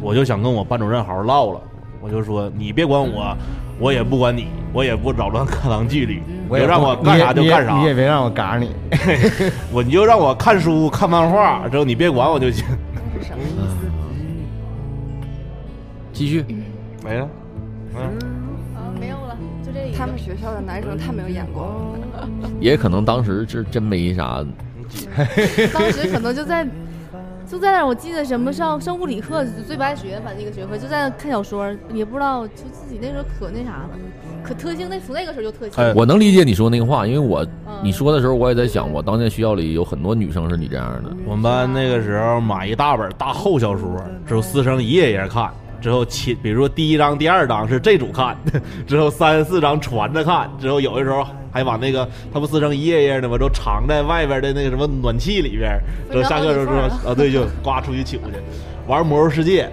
[0.00, 1.60] 我就想跟我班主任好好唠了。
[2.02, 3.34] 我就说你别管我，
[3.78, 8.70] 我也不管你，我也不扰乱课堂纪律，你我也就让我干啥就干啥你也你也别让我嘎你。
[9.72, 12.66] 我你就让我看书、看漫画，之后你别管我就行。
[13.20, 13.86] 是什么意思？
[16.12, 16.44] 继续。
[17.04, 17.28] 没了，
[17.94, 18.00] 嗯，
[18.74, 19.92] 啊，没有了，就这。
[19.96, 21.66] 他们学校的男生太没有眼光
[22.12, 22.28] 了。
[22.60, 24.44] 也可能当时是真没啥，
[25.72, 26.66] 当时可能就在
[27.52, 33.90] 就在那儿，我记得什么上上物理课最不爱学，反正那个学科就在那看小说，也不知道就自己那时候可那啥了，
[34.42, 34.88] 可特性。
[34.88, 35.84] 那从那个时候就特性。
[35.84, 41.14] 哎我能理解你说那个话，因为我嗯你说的时候，我也在想，我当年学校里有很多女生是你这样的。
[41.26, 48.36] 我们班那个时候买一大本大厚小说，只有师生一页一页看，之后亲，比如说第一章、第二章是这组看，
[48.86, 53.36] 之后三四章传着看，之后有的时候还把那个它不撕成一页页的吗？
[53.36, 55.76] 都藏在外边的那个什么暖气里边，
[56.08, 58.22] 之后下课的时候说啊，对，就呱出去取去，
[58.86, 59.68] 玩魔兽世界，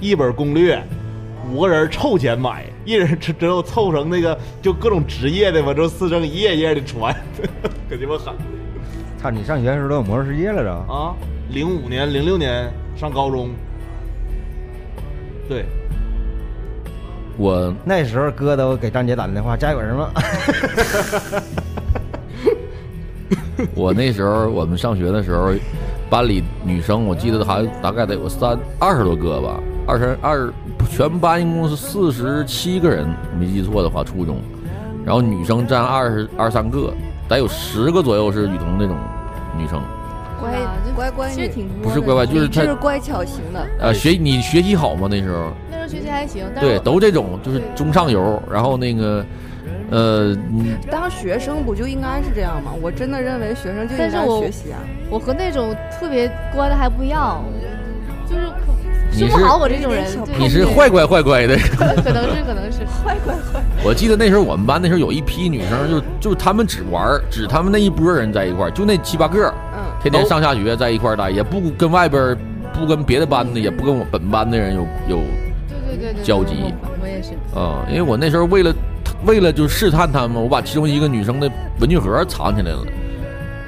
[0.00, 0.80] 一本攻略，
[1.52, 7.12] 五个人凑钱买，一人之之后凑成那个就各种职业的嘛，之后撕成一页页的传，
[7.90, 8.32] 可鸡巴狠
[9.20, 10.70] 操，你上学的时候都有魔兽世界来着？
[10.70, 11.12] 啊！
[11.50, 13.50] 零五年、零六年上高中，
[15.48, 15.64] 对。
[17.36, 20.10] 我那时候哥都给张姐打电话，家有人吗？
[23.74, 25.52] 我那时候我们上学的时候，
[26.10, 30.52] 班里女生我记得还大概得有三二十多个吧，二十二
[30.90, 33.06] 全班一共是四十七个人，
[33.38, 34.38] 没记错的话，初中，
[35.04, 36.92] 然后女生占二十二三个，
[37.28, 38.96] 得有十个左右是雨桐那种
[39.56, 39.80] 女生，
[40.40, 43.66] 乖啊就乖乖，其实挺不是乖乖，就是她这是乖巧型的。
[43.78, 45.08] 呃学你学习好吗？
[45.10, 49.24] 那时候那时候学习还行，但是对都这种就是中上游，然后那个
[49.90, 52.72] 呃嗯当学生不就应该是这样吗？
[52.80, 54.78] 我真的认为学生就应该但是我学习啊。
[55.10, 57.44] 我和那种特别乖的还不一样，
[58.28, 58.72] 就是可
[59.24, 60.04] 你是好我这种人
[60.38, 61.56] 你是坏乖坏乖的。
[61.76, 72.36] 可能是可能是 坏乖坏，我记得那时候我们班那时候有一批女生，就就是她们只玩，只她们那一波人在一块儿，就那七八个，嗯，天天上下学在一块儿待，也不跟外边，
[72.72, 75.16] 不跟别的班的，也不跟我本班的人有有
[75.68, 78.74] 对对对对交集我也是，啊、因为我那时候为了
[79.24, 81.50] 为了就试探他们，我把其中一个女生的
[81.80, 82.84] 文具盒藏起来了，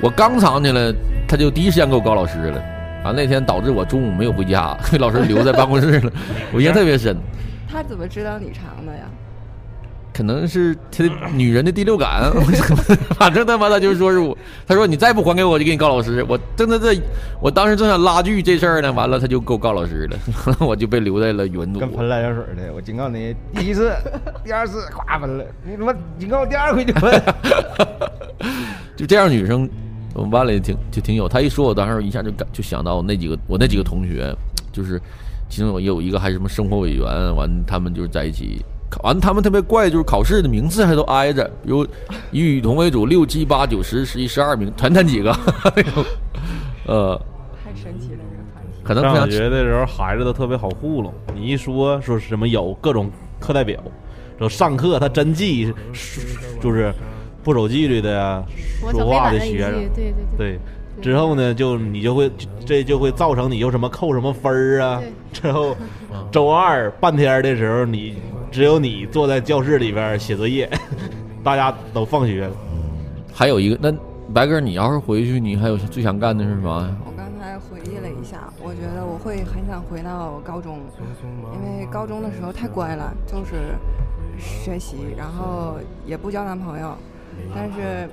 [0.00, 0.92] 我刚藏起来，
[1.26, 2.62] 她就第一时间给我告老师了。
[3.02, 6.12] 啊，那天导致我中午没有回家，被 老师留在办公室了，
[6.52, 7.16] 我印象特别深。
[7.70, 9.04] 他怎么知道你藏的呀？
[10.12, 12.30] 可能是他的女人的第六感，
[13.16, 14.36] 反正他妈他就是说是我，
[14.66, 16.22] 他说你再不还给我，我就给你告老师。
[16.28, 17.00] 我正在这，
[17.40, 20.18] 我当时正想拉锯这事儿呢，完了他就给我告老师了，
[20.58, 21.90] 我就被留在了语文组跟。
[21.92, 23.94] 喷辣椒水的，我警告你，第一次、
[24.44, 27.22] 第二次，咵喷了，你他妈警告我第二回就喷。
[28.96, 29.70] 就这样，女生
[30.20, 31.26] 我们班里挺就挺有。
[31.26, 34.30] 他一说，我当时一下就感就想到那几个我那几个同学，
[34.70, 35.00] 就是
[35.48, 38.62] 其中有有一个还是什么生活委员，完他们就是在一起。
[38.90, 41.86] 考完他们特别怪，就是考试的名次还都挨着，比如
[42.32, 45.30] 以雨桐为主，六七八九十十一十二名，团团几个，
[46.86, 47.18] 呃，
[47.64, 48.80] 太神奇了，这个团体。
[48.82, 51.14] 可能上学的时候，孩子都特别好糊弄。
[51.34, 53.80] 你一说说什么有各种课代表，
[54.36, 55.72] 然后上课他真记，
[56.60, 56.92] 就是
[57.42, 58.42] 不守纪律的呀，
[58.90, 60.60] 说话的学生，对对对，对。
[61.00, 62.30] 之后呢，就你就会
[62.66, 65.00] 这就会造成你又什么扣什么分儿啊。
[65.32, 65.74] 之后
[66.30, 68.16] 周二半天的时候，你
[68.50, 70.68] 只有你坐在教室里边写作业，
[71.42, 72.52] 大家都放学了。
[73.32, 73.90] 还有一个，那
[74.34, 76.96] 白哥，你要是回去，你还有最想干的是什么呀？
[77.06, 80.80] 我刚才回忆了一下，我觉得我会很想回到高中，
[81.54, 83.74] 因为高中的时候太乖了，就是
[84.38, 86.94] 学习，然后也不交男朋友。
[87.54, 88.08] 但是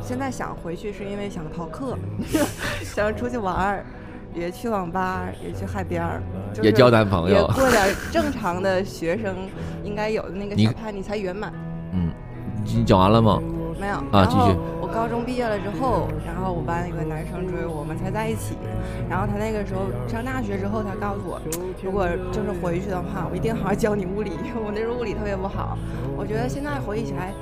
[0.00, 1.96] 现在想回去，是因为想逃课，
[2.84, 3.84] 想出去玩儿，
[4.34, 9.34] 也去网吧，也去海边儿，就是也交男朋友也过点 正常的学生
[9.82, 11.52] 应该有的那个你小叛逆才圆满。
[11.92, 12.10] 嗯，
[12.64, 13.40] 你讲完了吗？
[13.80, 18.54] 没有啊继续我高中毕业了之后，然后我班有个男生追我，我们才在一起。
[19.10, 21.40] 然后他那个时候上大学之后，他告诉我，
[21.82, 24.30] 如果就是回去的话，我一定好好教你物理。
[24.54, 25.76] 我那时候物理特别不好，
[26.16, 27.34] 我觉得现在回忆起来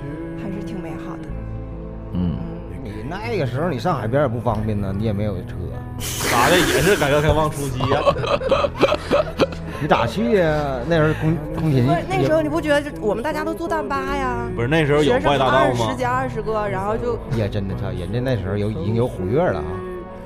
[0.43, 1.29] 还是挺美好的。
[2.15, 2.37] 嗯，
[2.83, 5.55] 你那个时候你上海边也不方便呢，你也没有车，
[6.31, 8.01] 咋的也是改革开放初期呀、
[9.81, 10.79] 你咋去呀？
[10.89, 14.49] 那时候空空勤不是那时候你不觉得我们大家都坐大巴呀？
[14.55, 15.97] 不是那时候有学生外大道吗二十？
[15.97, 19.65] 几二十个，然后就也真的操，人家那时候有已经有虎跃了啊！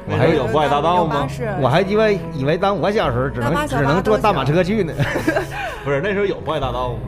[0.08, 1.26] 我还有外大道吗
[1.60, 4.92] 我还鸡巴以为当我小时候只能只能坐大马车去呢，
[5.84, 6.98] 不是那时候有外大道吗？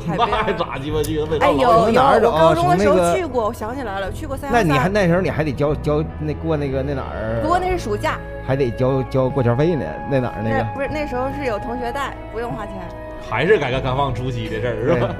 [0.00, 0.58] 海那还边。
[0.58, 1.22] 咋鸡巴去？
[1.30, 4.88] 那哎，有有，高中的时候去过，我想起来了，去过三那你还。
[4.88, 7.40] 那时候你还得交交那过那个那哪儿？
[7.42, 10.64] 不过那是暑假，还得交交过桥费呢，那哪儿那个？
[10.74, 12.74] 不是那时候是有同学带，不用花钱。
[13.30, 15.14] 还是改革开放初期的事儿是吧？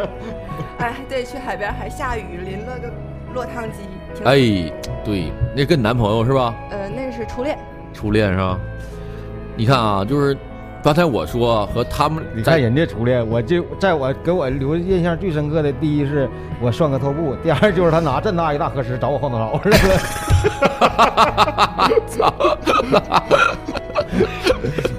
[0.78, 2.90] 哎，对，去海边还下雨，淋了个
[3.34, 3.78] 落汤鸡。
[4.14, 4.72] 挺，哎，
[5.04, 6.54] 对，那跟你男朋友是吧？
[6.70, 7.56] 呃，那是初恋。
[7.92, 8.58] 初恋是吧？
[9.56, 10.36] 你看啊，就是
[10.82, 19.78] 刚才我说和他们你看人家出来，我就在我给我留印象最深刻的，第一是我涮个拖布，第二就是他拿这么大一大合适找我后脑勺似的，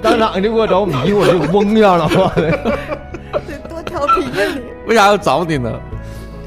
[0.00, 2.78] 当场就给我找迷，我就懵呀了，妈的！
[3.48, 4.62] 这多调皮呀你！
[4.86, 5.72] 为啥要找你呢？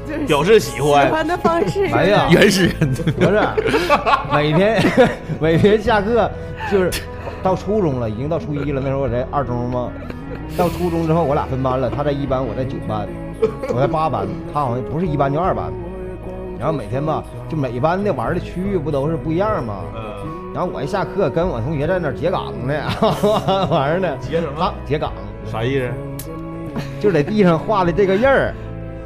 [0.08, 1.10] 就是表示喜欢喜欢。
[1.10, 1.84] 欢的方式。
[1.92, 3.38] 哎呀原始人，不是，
[4.32, 4.82] 每天
[5.38, 6.30] 每天下课
[6.70, 6.90] 就是
[7.42, 9.90] 到初中了，已经到初一了，那时候我在二中嘛，
[10.56, 13.06] 到初中之后，我俩分班了，他在一班，我在九班，
[13.74, 15.72] 我在八班，他好像不是一班就二班。
[16.58, 19.82] 然后每天吧，就每班的玩的区域不都是不一样吗？
[19.94, 20.02] 嗯，
[20.54, 22.74] 然后我一下课跟我同学在那儿结岗呢，
[23.70, 24.08] 玩儿呢。
[24.20, 25.12] 结什么他结岗，
[25.44, 25.90] 啥意思？
[26.98, 28.54] 就在地上画的这个印儿，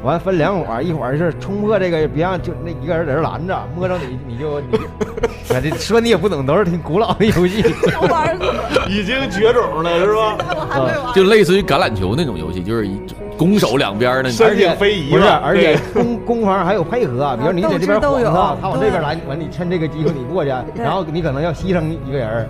[0.03, 4.61] 完分两伙儿，一会儿是冲破这个，别让就那一个人在这拦着，摸着你你就
[5.77, 7.63] 说你也不懂，都是挺古老的游戏。
[8.09, 8.47] 玩过，
[8.89, 10.37] 已经绝种了是吧？
[10.55, 11.13] 我还没玩。
[11.13, 12.99] 就类似于橄榄球那种游戏，就是一
[13.37, 14.29] 攻守两边的。
[14.43, 22.47] 而且非遗不是，而且攻攻防还有配合，比如你在这边斗智斗勇晃他，他往这边来，完你趁这个机会你过去，然后你可能要牺牲一个人儿，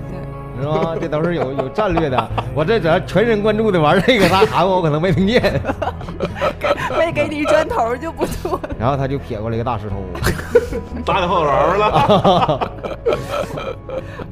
[0.62, 0.95] 是吧？
[1.00, 2.30] 这都是有有战略的。
[2.54, 5.41] 我这只要全神贯注的玩这个，他喊我我可能没听见，
[6.97, 8.60] 没给你砖头就不错。
[8.80, 9.95] 然后他就撇过来一个大石头。
[11.06, 12.71] 打你后脑了。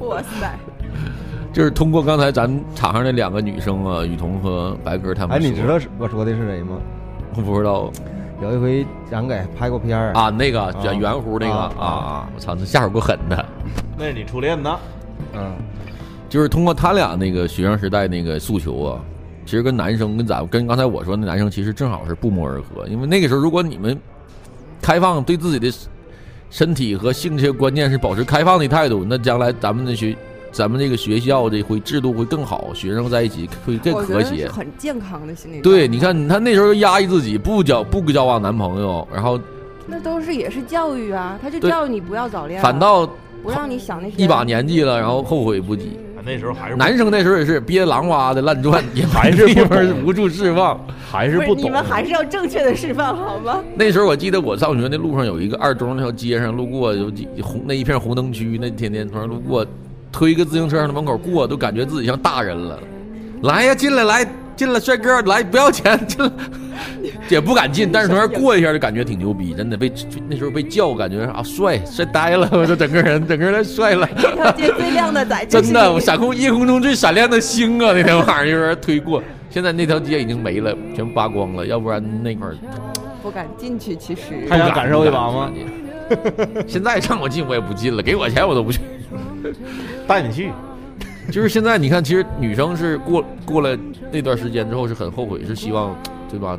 [0.00, 0.58] 哇塞，
[1.52, 6.76] 就是通过刚才咱场上那两个女生啊，雨桐和白鸽他们哎，你知道是我说的是谁吗？
[7.36, 7.90] 我不知道
[8.42, 10.30] 有一回咱给拍过片儿，啊？
[10.30, 12.28] 那个圆圆弧那个啊啊啊！
[12.34, 13.44] 我操，那下手够狠的。
[13.96, 14.78] 那是你初恋呢？
[15.34, 15.52] 嗯，
[16.30, 19.00] 就是通过他俩那个学生时代那个诉求啊，
[19.44, 23.98] 其实跟男生跟咱跟刚才我说那男生其实正好是不谋而合，因为那个时候如果你们
[24.80, 25.76] 开放对自己的
[26.48, 30.16] 身体和性这些观念是保持开放的态度，那将来咱们的学
[30.52, 34.48] 咱们这个学校这会制度会更好，学生在一起会更和谐。
[34.48, 35.60] 很健康的心理。
[35.60, 39.38] 对，你，看他那时候压抑自己，不交不交往男朋友，然后
[39.86, 43.06] 那都是也是教育啊，他就教育你不要早恋啊，反倒
[43.42, 45.98] 不让你想那些一把年纪了，然后后悔不及。
[46.24, 50.78] 那时候还是男生那时候也是憋狼哇的乱转， 也还是不地方懂无处释放。
[51.10, 51.64] 还是不懂。
[51.64, 53.60] 你们还是要正确的释放好吗？
[53.74, 59.66] 那时候我记得我上学那路上有一个二中那条街上路过有几红那一片红灯区，那天天从那路过，
[60.12, 62.78] 推个自行车上的门口过，都感觉自己像大人了。
[63.42, 64.24] 来呀，进来来
[64.60, 66.30] 进了，帅哥来不要钱进了，
[67.30, 69.90] 也不敢进，但是从那儿过一下就感觉挺牛逼，真的被
[70.28, 74.06] 那时候被叫感觉啊帅帅呆了， 我这整个人整个人帅了。
[74.18, 77.92] 这条街最亮的仔真的，我闪空夜空中最闪亮的星啊！
[77.96, 82.54] 那天晚上有人推过，现在那条街已经没了，全扒光了，要不然那块儿
[83.22, 83.96] 不敢进去。
[83.96, 84.20] 其实
[84.50, 85.50] 还想感受一把吗？
[86.68, 88.80] 现在让我进我也不进了，给我钱我都不去。
[90.06, 90.52] 带你去，
[91.30, 93.76] 就是现在你看，其实女生是过过了
[94.10, 95.96] 那段时间之后是很后悔，是希望
[96.28, 96.58] 对吧？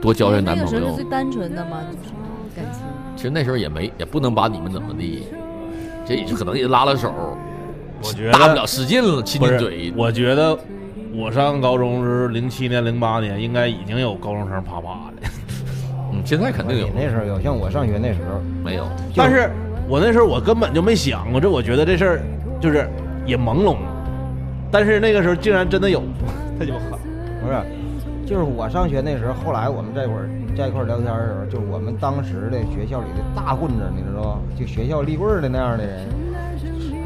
[0.00, 1.04] 多交些男朋友那个时候是最。
[1.10, 2.14] 单纯的嘛，就是
[2.54, 2.82] 感情。
[3.16, 5.24] 其实那时候也没也不能把你们怎么地，
[6.06, 7.12] 这也可能也拉拉手，
[8.02, 9.92] 我觉得大不了使劲了，亲亲嘴。
[9.96, 10.56] 我觉得
[11.14, 15.28] 我上高中是零七年、零八年，应该已经有高中生啪啪的。
[16.12, 18.86] 嗯，现在肯定有你，那时候有，像我上学那时候，没有？
[19.14, 19.50] 但是
[19.88, 22.22] 我那时候我根本就没想过这，我觉得这事儿
[22.60, 22.88] 就是
[23.26, 23.76] 也朦胧。
[24.70, 26.02] 但是那个时候竟然真的有，
[26.58, 26.98] 太鸡巴狠了。
[27.42, 34.38] 不是，就是我上学那时候，后来我们这会儿在一块儿聊天的时候，就是我们当时的学校里的大混子，你知道吧？
[34.58, 36.06] 就学校立棍儿的那样的人，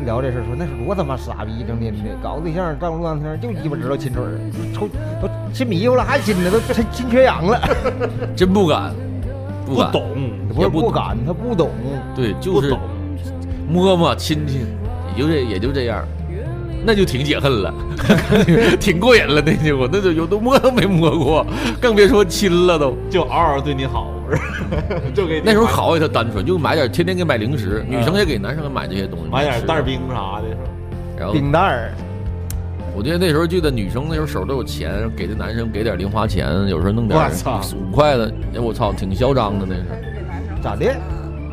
[0.04, 4.38] 聊这事儿说那是多他妈傻逼，整天的搞对象上路当天就鸡巴知道亲嘴儿，
[4.72, 4.88] 抽
[5.20, 7.60] 都亲迷糊了还亲呢，都亲亲缺氧了。
[8.34, 8.92] 真不敢，
[9.66, 9.90] 不敢。
[9.90, 10.02] 不懂，
[10.54, 11.70] 不是不不敢，他不懂。
[12.16, 12.74] 对，就是。
[13.68, 14.66] 摸摸亲亲，
[15.14, 16.04] 也就这也就这样，
[16.84, 17.74] 那就挺解恨了，
[18.80, 19.42] 挺过瘾了。
[19.44, 21.46] 那就我那就有都摸都没摸过，
[21.80, 22.96] 更别说亲了都。
[23.10, 24.42] 就嗷嗷对你好，是吧
[25.14, 30.60] 就给那时候好也特单纯，就买点天天给买零食，女生也给男生买这些东西，买点吃袋儿冰啥的，是吧？
[31.18, 31.92] 然后冰袋儿，
[32.96, 39.84] 我记得那时候记得女生那时候手都有钱，给这男生给点零花钱，有时候弄点我操五块的，哎我操，挺嚣张的那是
[40.62, 40.94] 咋的？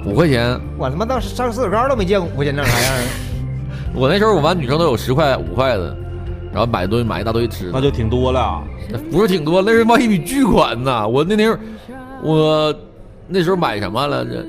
[0.05, 0.57] 五块钱。
[0.77, 3.26] 我他妈当时上四个高都没见过五块钱长啥样儿。
[3.97, 5.97] 我那时候我班女生都有十块五块的，
[6.51, 7.81] 然后买东西买一大堆吃的那。
[7.81, 8.63] 就挺多了。
[8.91, 11.07] 那不是挺多，那是妈一笔巨款呐！
[11.07, 11.57] 我那天
[12.21, 12.71] 我
[13.27, 14.23] 那时候买什么了？
[14.23, 14.45] 这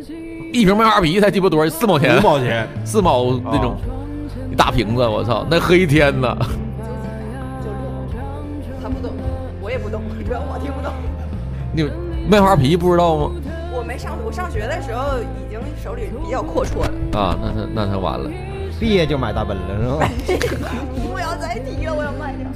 [0.53, 1.71] 一瓶麦花啤才鸡巴多少？
[1.71, 3.75] 四毛钱五，毛钱，四毛那种、
[4.53, 6.37] 一大瓶子，我操，那喝一天呢！
[8.83, 9.11] 他不懂，
[9.63, 10.93] 我也不懂，主要我听不懂。
[11.73, 11.91] 你
[12.29, 13.31] 麦花皮不知道吗？
[13.75, 17.19] 我没上，我上学的时候已经手里比较阔绰了。
[17.19, 18.31] 啊，那他那他完了。
[18.79, 20.71] 毕业就买大奔了是吧？
[21.13, 22.47] 不要再提了，我要卖掉。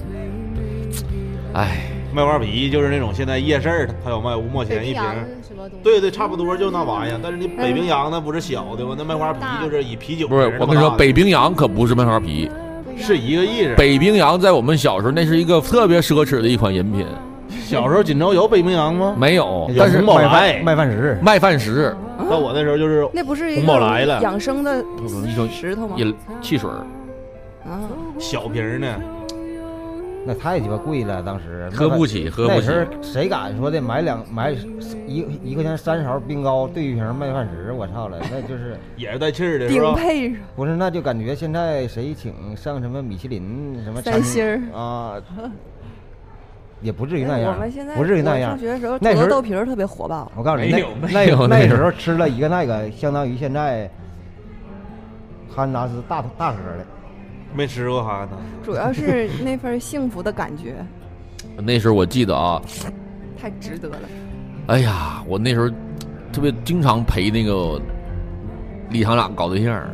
[1.55, 5.03] 哎，麦花皮就是那种现在夜市儿它有卖五毛钱一瓶。
[5.83, 7.21] 对对，差不多就那玩意儿。
[7.23, 8.95] 但是你北冰洋那不是小的吗？
[8.97, 12.51] 那麦花啤就是以啤酒不是我跟你说，北冰洋可不是麦花啤，
[12.97, 13.75] 是一个意思。
[13.77, 17.07] 北冰洋在我们小时候那是一个特别奢侈的一款饮品，
[17.73, 19.15] 小时候锦州有北冰洋吗？
[19.19, 21.97] 没有，但是红宝卖来饭卖饭食，卖饭石
[22.29, 24.85] 到我那时候就是那不是一红宝来了养生的
[25.27, 25.95] 一种石头吗？
[25.97, 26.85] 饮汽水儿，
[27.65, 27.81] 啊，
[28.19, 28.87] 小瓶儿呢，
[30.27, 32.87] 那太鸡巴贵了，当时喝不起，喝不起那时。
[33.01, 34.51] 谁敢说的买两买
[35.07, 37.73] 一一块钱三勺冰糕兑一瓶麦饭石？
[37.73, 39.99] 我操了，那就是 也是带气儿的，是顶吧？
[40.55, 40.77] 不是？
[40.77, 45.15] 那就感觉现在谁请上什么米其林什么三餐厅星儿啊，
[46.83, 48.59] 也不至于那样我们现在，不至于那样上。
[48.59, 50.31] 学的时候，那时候土豆豆皮儿特别火爆。
[50.37, 53.89] 我告诉你，那有那那那个时候吃了一个那个，相当于现在
[55.49, 56.87] 哈根达斯大大盒的。
[57.55, 60.77] 没吃过哈根达斯，主要是那份幸福的感觉
[61.63, 62.61] 那时候我记得啊，
[63.39, 63.99] 太值得了。
[64.69, 65.69] 哎呀，我那时候
[66.33, 67.81] 特别经常陪那个
[68.89, 69.85] 李厂长搞对象，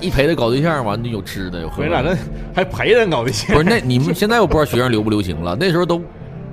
[0.00, 1.88] 一陪他搞对象，完就有吃的有喝的。
[1.88, 2.16] 回来那
[2.54, 6.00] 还陪人搞对象，不是那你们现在我不知道学生流不流行了，那时候都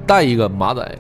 [0.06, 0.98] 带一个马仔，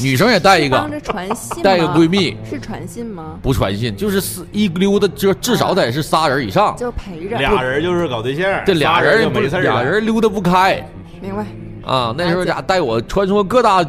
[0.00, 3.38] 女生也带一个，帮着传信， 带一个闺蜜，是传信吗？
[3.42, 7.38] 不传信，就是四一溜达，就至少得是仨人以上，就陪着。
[7.38, 10.84] 俩人就是搞对象，这俩人人不就没事俩人溜达不开
[11.20, 11.46] 明白。
[11.84, 12.14] 啊。
[12.16, 13.84] 那时候家带我穿梭各大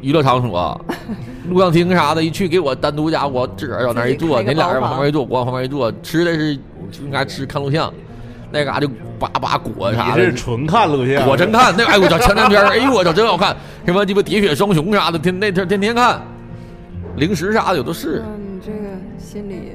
[0.00, 0.80] 娱乐场所。
[1.48, 6.56] 录像厅啥的，一去给我单独家，我自个儿往那儿一坐，那俩人往旁边一坐，我往旁边一坐，吃的是
[6.90, 7.92] 就应该吃看录像，
[8.50, 8.88] 那嘎就
[9.18, 13.54] 叭叭裹啥的你是，纯看录像，我真看那哎我操前两片 儿，哎呦我操真好看，
[13.86, 16.20] 什么鸡巴喋血双雄啥的，天那天天天看，
[17.16, 18.78] 零食啥的有的是，嗯，你这个
[19.18, 19.72] 心里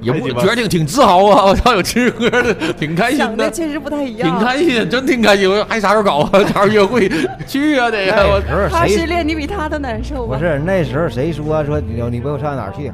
[0.00, 4.46] 也不觉得挺挺自豪啊，我操有吃喝的，挺开心的，想的确实不太一样挺。
[4.46, 5.48] 开心，真挺开心。
[5.48, 6.30] 我说还啥时候搞啊？
[6.52, 7.08] 啥时候约会？
[7.46, 10.26] 去啊得我他失恋，你比他都难受？
[10.26, 12.92] 不是那时候谁说说你你陪我上哪儿去？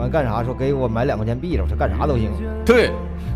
[0.00, 0.42] 完干啥？
[0.42, 2.30] 说给我买两块钱币了，我说干啥都行。
[2.64, 2.90] 对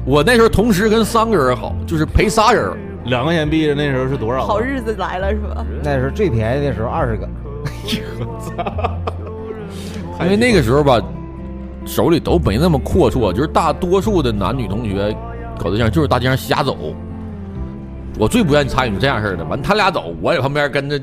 [0.04, 2.72] 我那时候同时跟三个人好，就是陪仨人。
[3.04, 4.46] 两块钱币那时候是多少啊？
[4.46, 5.64] 好日子来了是吧？
[5.82, 7.28] 那时候最便宜的时候二十个，
[10.24, 10.98] 因为那个时候吧，
[11.84, 15.14] 手里都没那么阔绰，就是大多数的男女同学
[15.58, 16.76] 搞对象就是大街上瞎走。
[18.18, 20.98] 我最不愿意参与这样事儿的，完他俩走，我在旁边跟着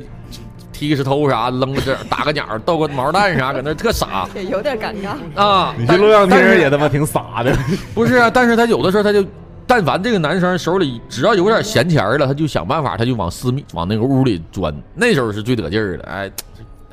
[0.81, 5.39] 踢个石头啥，扔个这打个鸟，逗个毛蛋啥，搁那特傻也有点尴尬。
[5.39, 5.75] 啊。
[5.77, 7.55] 你这录像厅也他妈挺傻的，
[7.93, 9.23] 不是啊，但是他有的时候他就，
[9.67, 14.75] 但凡这个男生手里只要有点闲钱了，他就想办法，他就往私密往那个屋里钻。
[14.95, 16.31] 那时候是最得劲儿的，哎，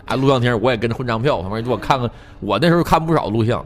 [0.05, 2.11] 哎，录像厅我也跟着混张票，旁边给我看看。
[2.41, 3.64] 我那时候看不少录像，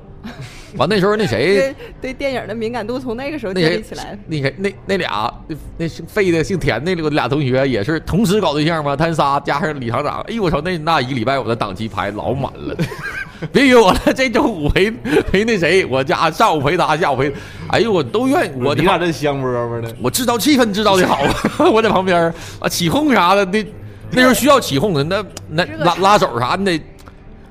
[0.78, 4.18] 完那时候那谁对对电影的敏感度从那个时候建立起来的。
[4.26, 12.76] 那谁那那俩那那姓费的姓田那俩同学也是同时搞对象嘛，他仨加上李厂长，哎呦我操，那那一个礼拜我的档期排老满了。
[13.52, 17.32] 别约我了，这周五陪陪那谁，我家上午陪他，下午陪，
[17.68, 21.24] 哎呦，我都愿意，我你俩这香饽饽的，我制造气氛制造的好，
[21.72, 23.66] 我在旁边啊起哄啥的，那
[24.12, 26.78] 那时候需要起哄的，那那拉拉手啥，你得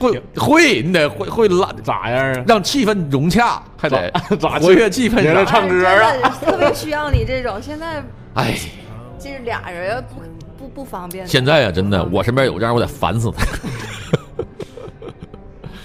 [0.01, 2.43] 会会，你得会会拉，咋样啊？
[2.47, 5.45] 让气氛融洽，还得咋 活跃气氛原来。
[5.45, 7.61] 唱歌啊特别需要你这种。
[7.61, 8.03] 现在
[8.35, 8.57] 哎，
[9.19, 10.03] 这是俩人
[10.57, 13.45] 不不不方便，现在啊，真的，我身边有这样，我得烦死他。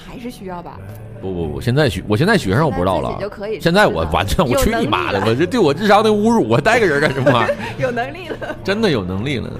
[0.08, 0.78] 还是需要吧。
[1.20, 3.18] 不不不，现在学，我现在学生我不知道了
[3.60, 5.20] 现在我完全，我去你妈的！
[5.26, 7.56] 我这对我智商的侮辱，我带个人干什么玩意儿？
[7.78, 8.56] 有能力了。
[8.62, 9.50] 真的有能力了。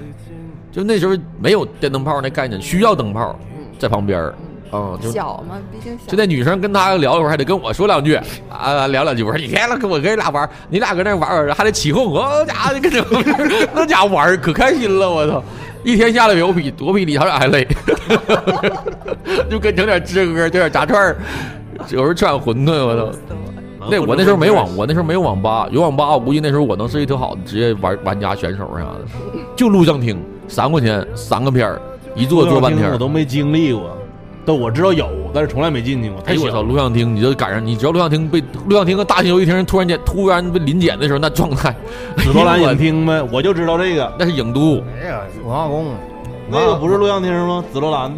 [0.71, 3.39] 就那时候没有电灯泡那概念，需要灯泡
[3.79, 4.35] 在旁边儿
[4.71, 6.11] 啊，就小嘛，毕竟小。
[6.11, 8.19] 就那女生跟他聊一会儿，还得跟我说两句
[8.49, 9.23] 啊，聊两句。
[9.23, 13.05] 我说你天了，跟我哥俩玩，你俩搁那玩儿，还得起哄，我家伙跟这
[13.75, 15.43] 那家伙玩可开心了，我操！
[15.85, 17.67] 一天下来我比我比李厂长还累，
[19.49, 21.17] 就跟整点支歌，整点炸串儿，
[21.91, 23.19] 有时候吃碗馄饨，我操！
[23.89, 29.05] 那我那时候没网，我那时候没有网吧，有网吧我估计那时候我能是一挺好的职业玩玩家选手啥的，
[29.55, 31.81] 就录像厅三块钱三个片儿，
[32.17, 32.91] 一坐坐半天。
[32.91, 33.97] 我都没经历过，
[34.45, 36.21] 但我知道有，但是从来没进去过。
[36.23, 36.63] 太哎呦我操！
[36.63, 41.75] 录像厅，你就赶上，你只要录像厅被录像厅和大型游戏厅突然间突然被临检的时候，那状态，
[42.17, 45.87] 紫罗兰影厅呗，我就知道这个，那是影都，哎呀，文化宫，
[46.49, 47.63] 那个不是录像厅吗？
[47.73, 48.13] 紫罗兰，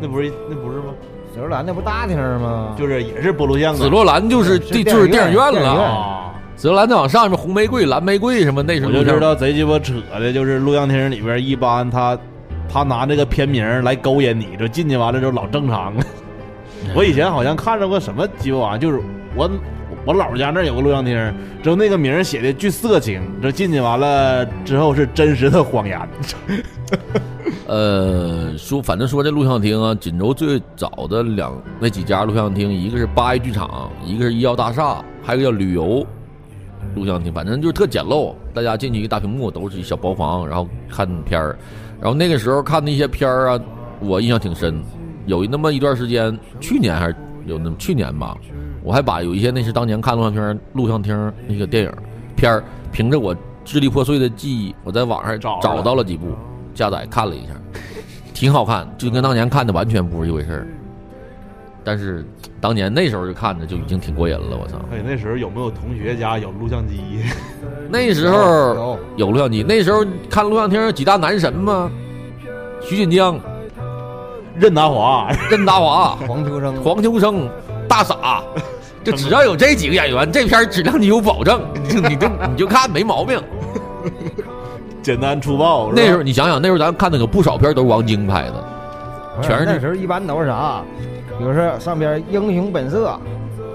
[0.00, 0.84] 那不是那不是吗？
[1.32, 2.74] 紫罗兰那不大厅吗？
[2.78, 3.78] 就是也是播录像的。
[3.78, 12.16] 紫罗兰就是是地就是电影院了，啊，紫罗兰再往上面红玫瑰、蓝玫瑰什么，那是我录像就知道贼鸡巴扯的，就是录像厅里边一般他
[12.72, 16.02] 他拿这个片名来勾引你，就进去完了之后老正常了。
[16.96, 19.00] 我以前好像看着过什么鸡巴玩意儿，就是
[19.36, 19.50] 我
[20.04, 21.14] 我姥家那儿有个录像厅，
[21.62, 26.00] 之后那个名儿写的巨色情，这进去完了之后是真实的谎言。
[27.68, 36.04] 呃，说反正说这录像厅啊，锦州最早的两那几家录像厅，一个是八一剧场，一个是医药大厦，还有一个叫旅游
[36.96, 41.56] 录像厅，反正就是特简陋，大家进去一个大屏幕，都是一小包房，然后看片儿，
[42.02, 43.60] 然后那个时候看那些片儿啊，
[44.00, 44.82] 我印象挺深，
[45.26, 47.14] 有那么一段时间，去年还是
[47.46, 48.36] 有那么去年吧，
[48.82, 51.92] 我还把有一些那是当年看录像片录像厅那个电影
[52.34, 53.32] 片儿，凭着我
[53.64, 56.26] 支离破碎的记忆，我在网上找到了几部，
[56.74, 57.52] 下载看了一下，
[58.34, 60.66] 挺好看，就跟当年看的完全不是一回事儿。
[61.84, 62.24] 但是
[62.60, 64.78] 当年那时候就看着就已经挺过瘾了，我操！
[64.92, 67.22] 哎，那时候有没有同学家有录像机？
[67.90, 68.38] 那时候
[68.74, 71.90] 有有录像机，那时候看录像厅有几大男神吗，
[72.80, 73.38] 徐锦江、
[74.56, 77.48] 任达华，任达华、 黄秋生，黄秋生、
[77.88, 78.42] 大傻，
[79.02, 83.42] 就 只要有这几个演员，这片儿质量就有保证，你就你就看没毛病。
[85.02, 85.90] 简单粗暴。
[85.92, 88.64] 那时候你想想，那时候咱看的可不少片儿都是王晶拍的，
[89.42, 90.82] 全是那时候一般都是啥？
[91.38, 93.18] 比如说上边《英雄本色》，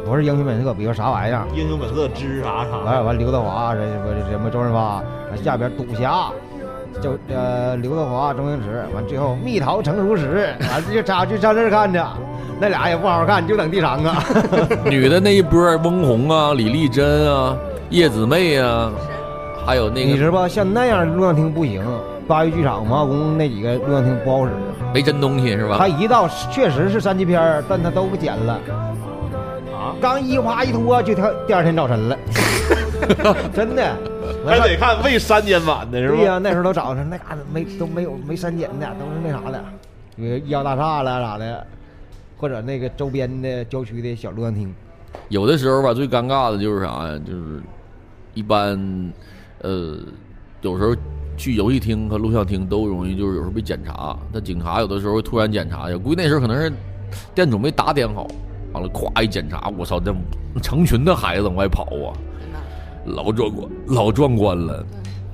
[0.07, 1.43] 不是《英雄本色》，比如啥玩意儿？
[1.55, 6.29] 英雄本色之啥啥完完刘德华这不什么周润发，完下边赌侠，
[7.01, 11.99] 就呃刘德华、周星驰，完最后蜜桃成熟时，完就差就上这儿看去，
[12.59, 14.11] 那俩也不好好看，就等第三个。
[14.89, 17.57] 女的那一波翁虹啊、李丽珍啊、
[17.89, 18.91] 叶子妹啊，
[19.65, 20.47] 还有那个你知道吧？
[20.47, 21.83] 像那样录像厅不行，
[22.27, 24.53] 八一剧场、文化宫那几个录像厅不好使。
[24.93, 25.87] 没真东西是吧他？
[25.87, 28.53] 一到确实是三级片儿，但他都不剪了，
[29.73, 29.93] 啊？
[30.01, 32.17] 刚一哗一拖就他第二天早晨了，
[33.53, 33.95] 真的。
[34.45, 36.39] 还得看未删减版的是吧对呀、吧？
[36.39, 39.63] 那时候都早上那嘎达没都没有没删减的，都是那啥的，
[40.15, 41.65] 比如医药大厦了啥的，
[42.37, 44.73] 或者那个周边的郊区的小录像厅。
[45.29, 47.19] 有的时候吧，最尴尬的就是啥呀？
[47.25, 47.61] 就是
[48.33, 49.13] 一般，
[49.61, 49.97] 呃，
[50.61, 50.95] 有时候
[51.37, 56.73] 去游戏厅和录像厅都容易就是有时候被检查，那警察有的时候会突然检查，也估计那时候可能是
[57.35, 58.27] 店主没打点好，
[58.73, 60.13] 完了咵一检查，我操，那
[60.61, 62.11] 成群的孩子往外跑啊，
[63.05, 64.85] 老壮观，老壮观了。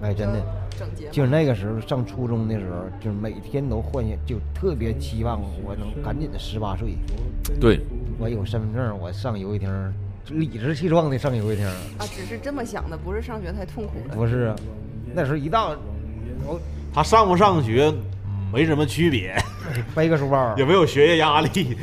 [0.01, 0.43] 哎，真的，
[0.77, 1.07] 整洁。
[1.09, 6.97] 就是那个时候上初中的时候，就是每天都幻想，就特别期望我能赶紧的十八岁，
[7.61, 7.79] 对，
[8.19, 9.93] 我有身份证，我上游戏厅，
[10.31, 11.65] 理直气壮的上游戏厅。
[11.65, 14.15] 啊，只是这么想的，不是上学太痛苦了。
[14.15, 14.53] 不是，
[15.13, 15.75] 那时候一到，
[16.45, 16.59] 我
[16.93, 17.93] 他上不上学
[18.51, 19.35] 没什么区别，
[19.95, 21.77] 背个书包也没有学业压力。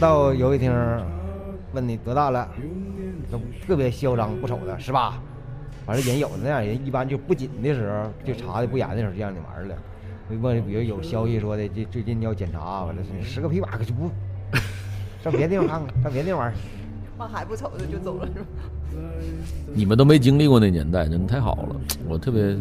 [0.00, 0.72] 到游戏厅，
[1.72, 2.48] 问你多大了，
[3.30, 5.20] 都特别嚣张不瞅的，是吧？
[5.86, 9.74] 反正，人有的那样人，一般就不紧的时候，就查的不严的时候，就让你玩了。
[10.40, 14.10] 问，比如有消息说的，这最近要检查，完了是十个屁把可就不
[15.22, 16.52] 上别的地方看看，上别的地方玩。
[17.18, 18.46] 往还不瞅着就走了是吧？
[19.74, 21.76] 你们都没经历过那年代，真的太好了。
[22.08, 22.56] 我特别，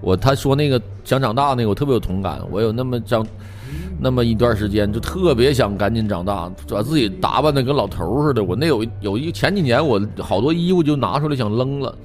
[0.00, 2.40] 我他说那个想长大那个，我特别有同感。
[2.50, 3.26] 我有那么长，
[3.98, 8.44] 那么一段时间，就特别想赶紧长大，把自己打扮的跟老头似的。
[8.44, 11.96] 我那有有一前几年，我好多衣服就拿出来想扔了，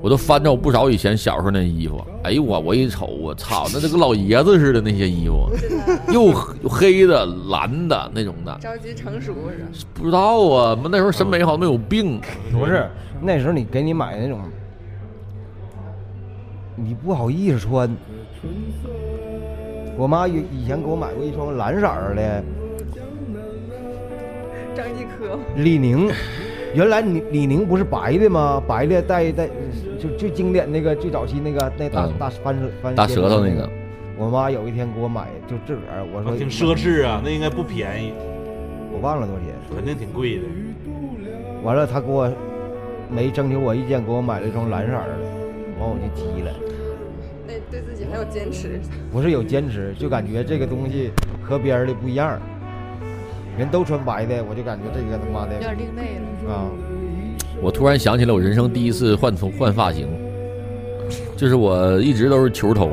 [0.00, 2.04] 我都翻着我不少以前小时候那衣服。
[2.22, 5.48] 哎呦我我一瞅，我操，那都跟老爷子似的那些衣服，
[6.12, 6.26] 又
[6.62, 9.84] 又黑的、蓝的那种的，着急成熟是？
[9.94, 12.20] 不知道啊，那时候审美好像没有病。
[12.52, 12.88] 不是，
[13.20, 14.40] 那时候你给你买那种，
[16.76, 17.90] 你不好意思穿。
[19.96, 22.44] 我妈以以前给我买过一双蓝色儿的
[24.76, 26.08] 张继科，李宁，
[26.72, 28.62] 原来李李宁不是白的吗？
[28.64, 29.48] 白的带带
[29.98, 33.68] 就最经典那个最早期那个那大、嗯大翻舌翻大舌头那那个。
[34.16, 38.12] 我妈有一天给我买，就自个儿我说挺奢侈啊，那应该不便宜，
[38.92, 39.54] 我忘了多少钱。
[39.74, 40.42] 肯定挺贵的。
[41.62, 42.28] 完了，她给我
[43.08, 45.18] 没征求我意见，给我买了一双蓝色的，
[45.78, 46.52] 完我就急了。
[47.46, 48.80] 那对自己还有坚持。
[49.12, 52.40] 不是有坚持，就感觉这个东西和别人的不一样。
[53.56, 56.52] 人都穿白的，我就感觉这个他妈的有点另类了。
[56.52, 56.70] 啊，
[57.60, 60.06] 我突然想起来我人生第一次换头换发型，
[61.36, 62.90] 就是我一直都是球头，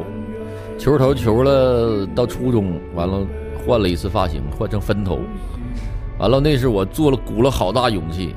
[0.78, 3.26] 球头球了到初中，完了
[3.66, 5.20] 换了一次发型，换成分头，
[6.18, 8.34] 完了那是我做了鼓了好大勇气，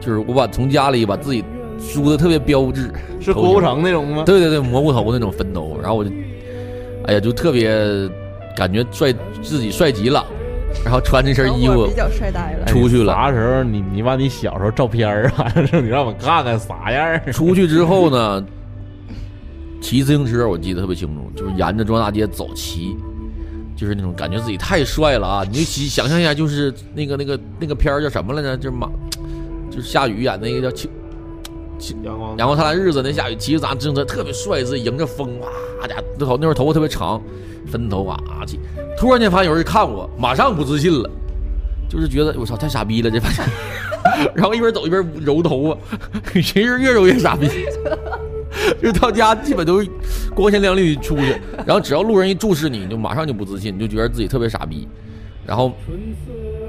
[0.00, 1.44] 就是我把从家里把自己
[1.78, 2.90] 梳的特别标致，
[3.20, 4.22] 是郭富城那种吗？
[4.24, 6.10] 对对对，蘑菇头那种分头，然后我就，
[7.06, 7.74] 哎呀，就特别
[8.56, 9.12] 感觉帅，
[9.42, 10.24] 自己帅极了，
[10.84, 12.64] 然后穿这身衣服比较帅呆了。
[12.66, 13.12] 出去了。
[13.12, 17.20] 啥时候你你把你小时候照片儿啊， 你让我看看啥样？
[17.32, 18.44] 出去之后呢，
[19.80, 22.96] 骑自行车我记得特别清楚，就是沿着中央大街走骑，
[23.76, 25.44] 就是那种感觉自己太帅了啊！
[25.50, 28.56] 你就想想象一下，就是那个那个那个片儿叫什么来着？
[28.56, 28.88] 就是马，
[29.70, 30.90] 就是夏雨演那个叫青
[32.02, 37.20] 阳光阳光灿烂日子，那下雨骑着咱自行车特别帅，自己迎着风，哇家那头那会儿头发特别长，
[37.66, 38.58] 分头啊去，
[38.98, 41.10] 突然间发现有人看我，马上不自信了，
[41.88, 43.44] 就是觉得我操太傻逼了这发型，
[44.34, 45.78] 然后一边走一边揉头发，
[46.34, 47.48] 其实越揉越傻逼。
[48.82, 49.84] 就到家基本都
[50.34, 54.88] 光鲜亮丽地出去，然后只要路人一注视你，你就马上就不自信，你就觉得自己特别傻逼。
[55.44, 55.72] 然后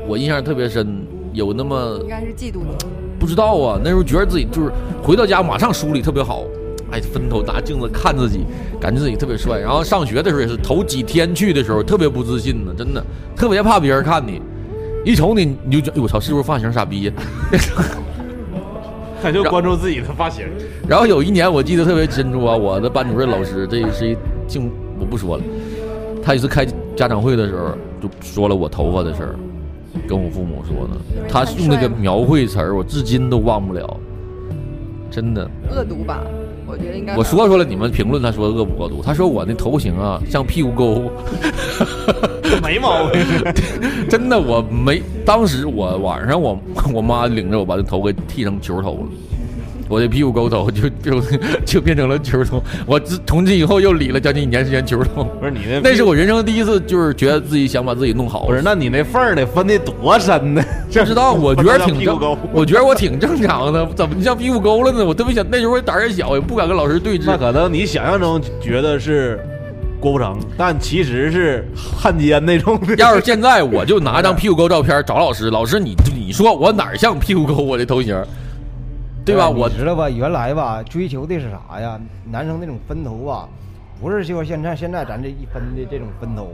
[0.06, 2.76] 我印象特别深，有那么应该是嫉妒你，
[3.20, 6.44] 不知道啊，那时候觉得自己就是回到家马上梳理特别好，
[6.92, 8.46] 哎哎，分头拿镜子看自己，
[8.80, 9.60] 感觉自己特别帅。
[9.60, 13.04] 然后上学的时候也是，头几天去的时候特别不自信呢，真的
[13.36, 14.42] 特别怕别人看你，
[15.04, 17.14] 一瞅你你就觉得，哎我操，是不是发型傻逼呀？
[19.22, 20.46] 他就关注自己的发型。
[20.88, 25.44] 然后有一年我记得特别清楚啊，我的班主任老师，这是一姓我不说了，
[26.24, 26.66] 他一次开
[26.96, 29.36] 家长会的时候就说了我头发的事儿，
[30.08, 33.98] 跟我父母说的，他用那个描绘词儿，我至今都忘不了，
[35.10, 35.50] 真的。
[35.72, 36.22] 恶毒吧？
[36.70, 37.16] 我觉得应该。
[37.16, 39.02] 我说说了，你们评论他说恶不恶毒？
[39.02, 41.10] 他说我那头型啊像屁股沟，
[42.62, 43.22] 没毛病。
[44.10, 45.02] 真的我没。
[45.26, 46.60] 当时我晚上我
[46.94, 49.08] 我妈领着我把那头给剃成球头了，
[49.88, 51.22] 我的屁股沟头就就
[51.66, 52.62] 就变成了球头。
[52.86, 55.24] 我自从今以后又理了将近一年时间球头。
[55.40, 58.46] 不是你那，那是我人生第一次，就是觉得自己想把自己弄好。
[58.46, 60.64] 不是，那你那缝儿得分的多深呢？
[60.92, 65.06] 不知道， 我觉得挺正我觉得我挺正常的，怎么就像屁股沟了呢？
[65.06, 67.24] 我特别想，那时候我胆儿也小，也不敢跟老师对峙。
[67.28, 69.40] 那可能你想象中觉得是
[70.00, 72.80] 郭富城，但其实是汉奸那种。
[72.98, 77.56] 要是现在我就拿张屁股沟照片找老师，老师你你说我哪儿像屁股沟？
[77.56, 78.16] 我的头型，
[79.28, 79.50] 对吧？
[79.50, 80.10] 我知道吧？
[80.10, 82.00] 原来吧，追求的是啥呀？
[82.32, 83.48] 男生那种分头吧，
[84.02, 86.50] 不是就是现在现在咱这一分的这种分头，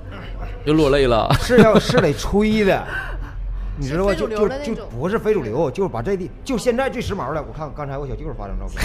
[0.64, 1.28] 又落泪了。
[1.40, 2.82] 是要是得吹的，
[3.76, 4.14] 你知道吧？
[4.14, 7.42] 就就就不是非主流，就是把这地就现在最时髦的。
[7.42, 8.82] 我看刚才我小舅发张照片，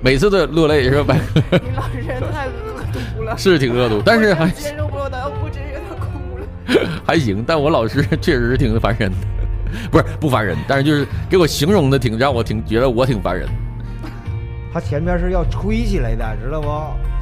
[0.00, 1.16] 每次都落泪是吧？
[1.34, 2.80] 你老师太恶
[3.16, 6.46] 毒了，是挺恶毒，但是还接受不了，要不直接他哭了。
[7.04, 7.44] 还行。
[7.46, 9.16] 但我老师确实是挺烦人的，
[9.90, 13.48] 不是不烦人，但是就是给我形容的挺让我挺觉得我挺烦人。
[14.72, 16.68] 他前面是要吹起来的，知道不？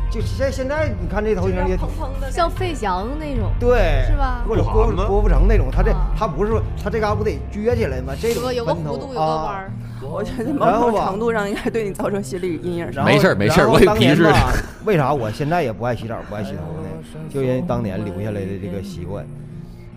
[0.09, 8.15] 就现现在你看这头型也挺砰的，像费翔那种，对，是吧或者郭郭富城那种，他这啊他不是说他这嘎不得撅起来吗？
[8.21, 9.73] 这个有个弧度，有个弯啊儿。
[10.03, 12.87] 我觉得某种程度上应该对你造成心理阴影。
[13.05, 14.35] 没事儿没事儿我有当年皮质的
[14.85, 16.89] 为啥我现在也不爱洗澡不爱洗头呢？
[17.29, 19.27] 就因为当年留下来的这个习惯。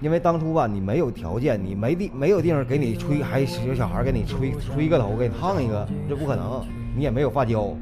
[0.02, 6.66] 因为当初吧，你没有条件，你没地没有地方给你吹，还有小孩给你吹吹一个头，给你烫一个，这不可能。
[6.96, 7.76] 你也没有发胶，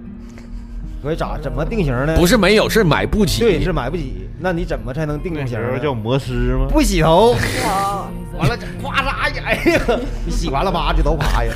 [1.02, 2.16] 所以咋怎么定型呢？
[2.18, 3.42] 不是没有，是买不起。
[3.42, 4.28] 对，是买不起。
[4.40, 6.68] 那你怎么才能定型叫魔师吗？
[6.70, 7.34] 不洗头，
[7.66, 11.52] 啊， 完了这呱嚓一哎呀，你洗完了吧就都趴下。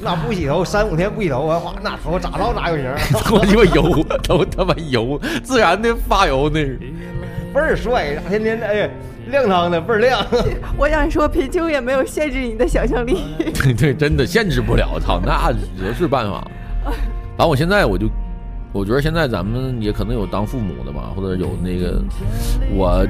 [0.00, 2.98] 那不洗头，三五天不洗头，我哗，那头发咋着咋有型儿，
[3.30, 6.80] 我鸡巴油，都他妈油，自然的发油那是。
[7.52, 8.88] 倍儿帅，天天哎呀
[9.30, 10.24] 亮堂的倍儿亮。
[10.76, 13.24] 我想说，贫穷也没有限制你的想象力。
[13.38, 16.46] 对 对，真的限制不了，操，那也是办法。
[17.36, 18.06] 反正我现在我就，
[18.72, 22.02] 我觉得现在咱们也可能有当父母的吧，或者有那个，
[22.74, 23.06] 我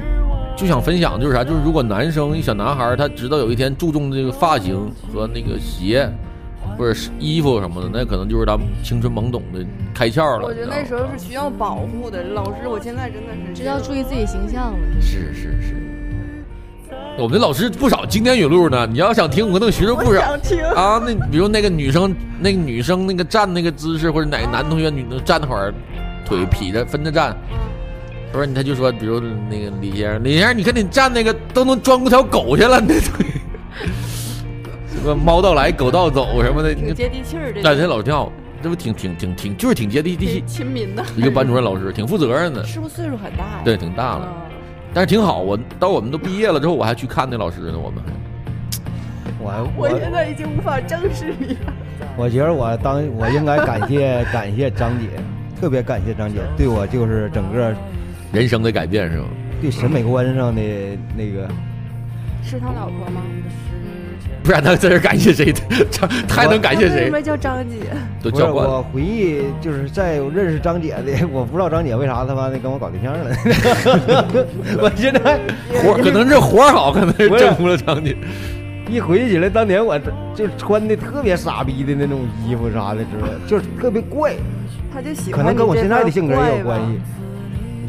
[0.55, 6.09] 就想分享就是啥，就是如果男生一小男孩儿他知道有一天注重这个发型和那个鞋
[6.79, 9.59] 或者是衣服什么的，那可能就是他青春懵懂的
[9.93, 10.45] 开窍了。
[10.45, 12.23] 我觉得那时候是需要保护的。
[12.23, 14.79] 老师，我现在真的是知道注意自己形象了。
[15.01, 15.75] 是是是。
[17.17, 20.21] 我们的老师不少经典语录呢，你要想听，我能学生不少。
[20.21, 20.63] 我想听。
[20.63, 25.73] 啊，那比如那个女生，那个女生那个站那个姿势，或者哪个男同学女的站那会儿，
[26.25, 27.35] 腿劈着分着站，
[28.31, 29.19] 不是他就说，比如
[29.49, 33.25] 那个李先生，李先生，你看你站那个都能钻过条狗去了，你那腿，
[34.91, 38.31] 什么猫到来狗到走什么的，挺接地气儿，的但个这老跳，
[38.61, 41.05] 这不挺挺挺挺就是挺接地气，亲民的。
[41.15, 43.61] 一个班主任老师挺负责任的，是不是岁数很大呀？
[43.63, 44.33] 对，挺大了，啊
[44.93, 45.39] 但是挺好。
[45.39, 48.11] 我到我们都毕业了之后，我还去看那老师呢，我们还。
[49.41, 51.73] 我我现在已经无法正视你了。
[52.17, 55.07] 我觉得我当我应该感谢感谢张姐，
[55.61, 57.73] 特别感谢张姐对我就是整个
[58.33, 59.25] 人生的改变是吗？
[59.61, 60.61] 对审美观上的
[61.15, 61.47] 那个，
[62.43, 63.21] 是他老婆吗？
[64.43, 65.53] 不然他在这儿感谢谁？
[65.91, 67.11] 他他还能感谢谁为什？
[67.11, 67.75] 么叫张姐？
[68.21, 68.77] 不是都叫惯了。
[68.77, 73.29] 我回忆就是在我认识张姐的， 我不知道张姐为啥他妈的跟我搞对象了。
[74.81, 75.39] 我现在
[75.81, 78.15] 活可能是活好，可能是征服了张姐。
[78.89, 79.99] 一回忆起来，当年我
[80.33, 84.33] 就穿的特别傻逼的那种衣服啥的，知道吧就是特别怪，
[84.91, 86.99] 他就喜欢可能跟我现在的性格也有关系。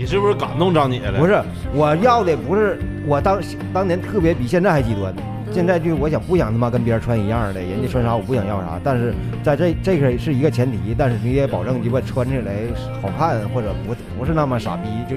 [0.01, 1.19] 你是不是感动张姐了？
[1.19, 1.39] 不，是，
[1.75, 3.39] 我要的不是我当
[3.71, 5.15] 当年特别比现在还极端。
[5.53, 8.81] 现在就是我想不想他妈跟别人穿一样的，人家穿啥我不想要啥。
[8.83, 12.55] 但是在这这个是一个前提，但是你也保证鸡巴穿起来
[13.03, 14.89] 好看，或者不不是那么傻逼。
[15.07, 15.17] 就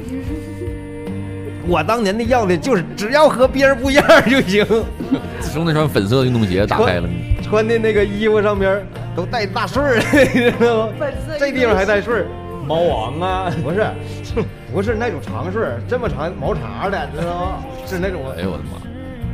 [1.66, 4.66] 我当年的要的就是只要和别人不一样就行。
[5.40, 7.08] 自从那双粉色的运动鞋打开了，
[7.42, 9.96] 穿的那个衣服上边都带大穗儿，
[10.34, 10.94] 你知道吗？
[11.00, 12.26] 粉色这地方还带穗儿，
[12.68, 13.88] 猫王啊，不是，
[14.74, 17.64] 不是那种长顺，这么长毛茬的，知道吗？
[17.86, 18.82] 是那种哎呦我的妈！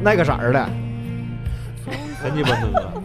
[0.03, 0.69] 那个色儿的。
[2.21, 3.01] 真鸡巴多。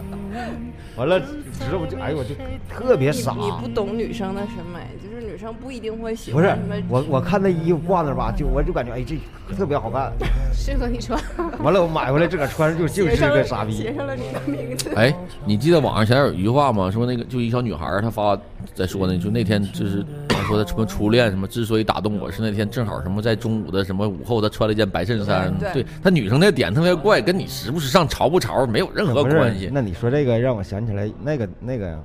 [0.97, 2.35] 完了知道不就哎呦我就
[2.69, 3.33] 特别傻。
[3.37, 6.83] 你不懂女生的审美，就是女生不一定会喜欢不是。
[6.89, 9.17] 我，我看那衣服挂那吧，就我就感觉哎这
[9.55, 10.11] 特别好看。
[10.53, 11.17] 适合你穿。
[11.59, 13.93] 完了我买回来自个儿穿上就 就是写上了个傻逼写。
[13.95, 14.93] 上了你的名字。
[14.95, 15.13] 哎，
[15.45, 16.91] 你记得网上前有一句话吗？
[16.91, 18.37] 说那个就一小女孩，她发
[18.73, 20.05] 在说呢，就那天就是
[20.47, 29.69] 说的什么初恋什么，之所以打动我是那天正好什么在中午的什么午后，他穿了一件白衬衫，对对她女生那点特别怪，跟你时不时尚潮不潮没有任何关系。
[29.73, 31.99] 那你说这个让我想起来那个那个呀，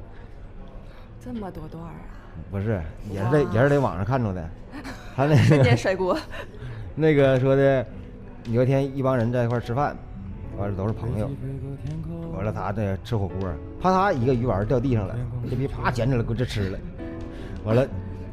[1.24, 1.92] 这么多段啊！
[2.50, 2.80] 不是
[3.12, 4.48] 也是在也是在网上看着的，
[5.14, 6.16] 他那瞬间个甩锅。
[6.96, 7.86] 那个说的，
[8.50, 9.96] 有一天一帮人在一块吃饭，
[10.56, 11.30] 完了都是朋友，
[12.34, 13.48] 完了他这吃火锅，
[13.80, 15.14] 啪嗒一个鱼丸掉地上了，
[15.48, 16.78] 这逼啪捡起来给我这吃了，
[17.64, 17.86] 完了。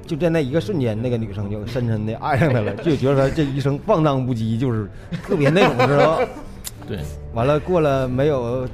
[0.08, 4.90] 就在那一个瞬间，那个女生就深深的爱上他了， 就觉得他这一生放荡不羁，就是
[5.24, 6.28] 特别那种，知道吧？
[6.88, 7.00] 对，
[7.34, 8.66] 完了，过了没有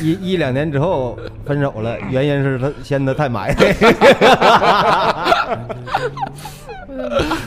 [0.00, 3.74] 一一两年之后分手了，原因是他嫌他太埋汰。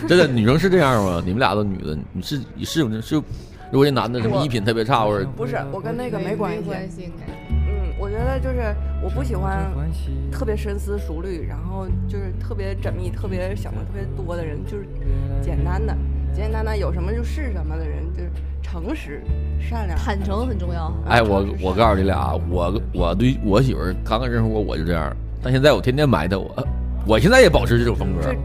[0.07, 1.21] 真的女生是这样吗？
[1.23, 3.15] 你们俩都女的，你是你是是，
[3.71, 6.61] 如果这男的什么衣品特别差或者不是，我跟那个没关系。
[6.63, 7.25] 关系应该。
[8.14, 9.66] 觉得就是我不喜欢
[10.32, 14.86] 特别深思熟虑，然后就是特别缜密、特别想的特别多的人，就是
[15.41, 15.97] 简单的、
[16.32, 18.30] 简简单单有什么就是什么的人，就是
[18.61, 19.24] 诚实、
[19.59, 20.93] 善良、坦诚很重要。
[21.07, 25.11] 哎，我我告诉你俩，我我对我媳妇儿刚刚认识我我就这样，
[25.41, 26.68] 但现在我天天埋汰我，
[27.07, 28.32] 我现在也保持这种风格。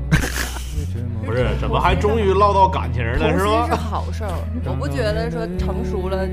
[1.27, 3.75] 不是，怎么还终于唠到感情了，是吧 是？
[3.75, 4.31] 好事儿，
[4.65, 6.27] 我不觉得说成熟了，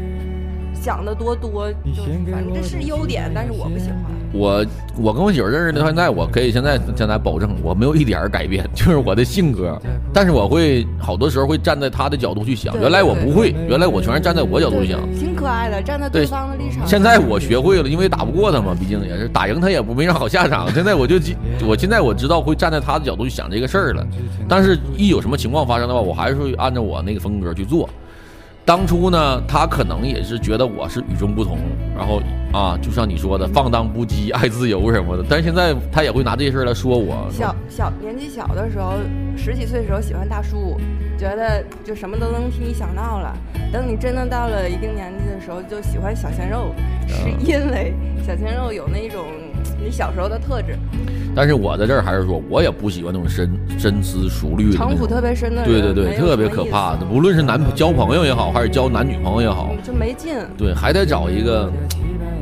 [0.85, 3.97] 想的多多，就是反正这是优点，但是我不喜欢。
[4.31, 4.63] 我
[4.95, 9.81] 我跟我媳妇认识到现在，我可以现在现在保证，我没有一点儿改变， 就是我的性格。
[10.13, 14.99] 但是我会好多时候会站在她的角度去想，原来我不会，原来我全是站在我角度去想。
[15.15, 16.85] 挺可爱的，站在对对方的立场。
[16.85, 20.71] 现在我学会了，因为打不过他嘛，毕竟也是打赢他也不没啥好下场。
[20.71, 21.15] 现在我就
[21.67, 24.05] 我现在我知道会站在他的角度去想这个事儿了，
[24.47, 27.89] 但是一有什么情况发生的话，我还是会按照我那个风格去做。
[28.65, 31.59] 当初呢，他可能也是觉得我是与众不同，
[31.95, 32.19] 然后
[32.51, 35.23] 啊，就像你说的放荡不羁、爱自由什么的。
[35.29, 37.27] 但是现在他也会拿这些事儿来说我。
[37.29, 38.93] 小小年纪小的时候，
[39.37, 40.75] 十几岁的时候喜欢大叔，
[41.15, 43.37] 觉得就什么都能替你想到了。
[43.71, 46.73] 等你真的到了一定年纪的时候，就喜欢小鲜肉，
[47.07, 47.93] 是因为
[48.25, 49.27] 小鲜肉有那种
[49.85, 50.75] 你小时候的特质，
[51.35, 54.75] 但是我在这儿还是说，我也不喜欢那种深深思熟虑的。
[54.77, 60.33] 城府特别深的人，对对对，特别可怕的，无论是男交朋友也好，还是交男女朋友也好，嗯就没劲。
[60.57, 61.71] 对，还得找一个，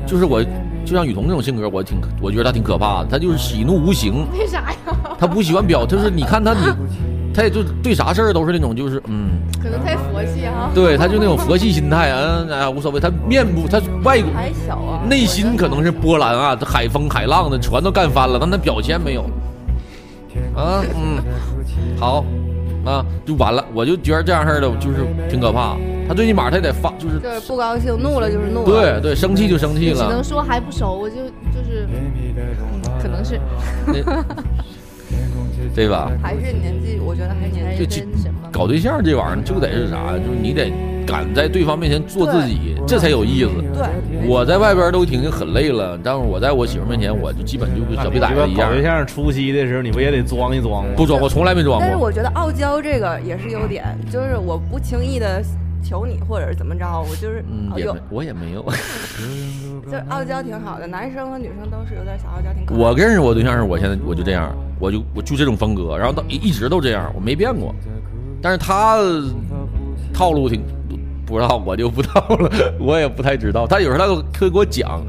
[0.08, 0.42] 就是我，
[0.86, 3.10] 就像雨桐这种性格，我挺，我觉得他挺可怕的。
[3.12, 4.78] 他就是喜怒无形，为啥呀？
[5.20, 6.62] 他不喜欢表，就是你看他，你，
[7.34, 9.32] 他也就对啥事儿都是那种，就是嗯，
[9.62, 10.70] 可能太佛系哈。
[10.74, 13.00] 对，他就那种佛系心态，嗯，哎呀无所谓。
[13.00, 19.24] 他面部，他外还小啊，内心可能是波澜啊，海风海浪的，船都干翻了，但他表现没有。
[20.56, 21.22] 啊，嗯，
[22.00, 22.24] 好，
[22.86, 23.64] 啊，就完了。
[23.74, 25.76] 我就觉得这样式儿的，就是挺可怕。
[26.08, 28.66] 他最起码他得发，就是就是不高兴，怒了就是怒了。
[28.66, 30.24] 对对，生气就生气了只能。
[30.24, 33.40] 说还不熟，我就就是，嗯可能是
[35.76, 36.12] 对吧？
[36.22, 37.86] 还是年纪，我觉得还是年还纪。
[37.86, 38.04] 就
[38.52, 40.14] 搞对象这玩意儿就得是啥？
[40.14, 40.72] 就是你得
[41.08, 43.50] 敢在对方面前做自己，这才有意思。
[43.74, 50.92] 对，我在外边都已经很累了，但是我在我媳妇面前，我就基本就跟小逼崽子一样搞，对象初期的时候，你不也得装一装吗？
[50.96, 51.82] 不装，我从来没装过。
[51.82, 55.42] 但是我觉得傲娇这个也是优点，就是我不轻易的
[55.84, 58.64] 求你或者是怎么着，我就是嗯，哦有也没，我也没有。
[59.86, 62.78] 就是傲娇挺好的，男生和女生都是有点小傲娇，挺可爱。
[62.80, 67.76] 我认识我对象是，我现在我就这样，我就我就这种风格，然后到一一直都这样，我没变过。
[68.42, 68.98] 但是他
[70.14, 70.64] 套路挺
[71.26, 73.68] 不知道，我就不 知道了，我也不太知道。
[73.68, 75.02] 他有时候他会给我讲，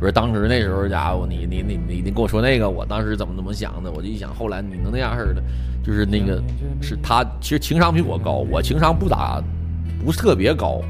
[0.00, 5.42] 说当时那时候家伙你你你你你跟我说那个，我当时怎么怎么想的，我就一想，后来你能那样式的，
[5.84, 6.42] 就是那个
[6.82, 9.42] 是他其实情商比我高，我情商不咋
[10.06, 10.80] 不是特别高。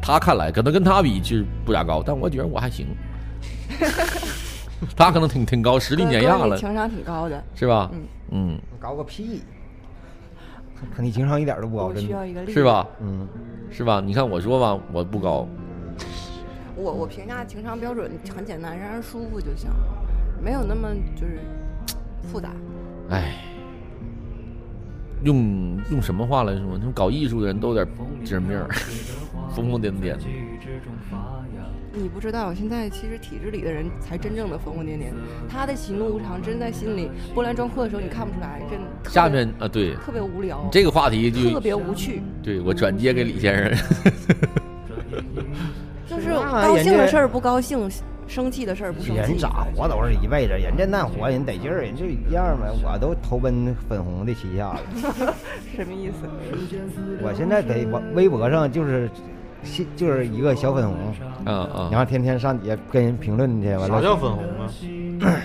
[0.00, 2.86] 他看来可能跟他比其实不咋高，但我觉得我还行。
[4.94, 7.90] 他可能挺挺高，实力碾压了，情商挺高的，是吧？
[7.92, 9.42] 嗯嗯，高个屁！
[10.94, 11.92] 可你情商一点都不高。
[11.92, 12.62] 是？
[12.62, 12.86] 吧？
[13.00, 13.26] 嗯，
[13.72, 14.00] 是吧？
[14.00, 15.48] 你看我说吧，我不高，
[16.76, 19.68] 我我评价情商标准很简单，让人舒服就行，
[20.40, 21.40] 没有那么就是
[22.22, 22.50] 复杂。
[23.10, 23.34] 哎，
[25.22, 26.62] 用用什么话来说？
[26.74, 27.86] 那种搞艺术的人都有点
[28.18, 28.68] 精神病儿，
[29.54, 30.18] 疯疯癫癫的。
[31.98, 35.14] 你不知道，现在其实体制里的人才真正的疯疯癫癫，
[35.48, 43.68] 他的喜怒无常真在心里，波澜壮阔的时候你看不出来，真的下面啊，对特别无聊，这个话题就特别无趣，对我转接给李先生。
[46.06, 47.90] 就是高兴的事儿不高兴，
[48.26, 49.20] 生气的事儿不生气。
[49.20, 52.68] 人咋活都是一辈子，人家难活人得劲儿，人就一样呗。
[52.82, 54.80] 我都投奔粉红的旗下了。
[55.76, 56.28] 什么意思？
[57.22, 59.08] 我现在在微微博上就是，
[59.62, 60.96] 信就是一个小粉红，
[61.46, 64.68] 嗯嗯然后天天上底下跟人评论去，完了啥叫粉红啊？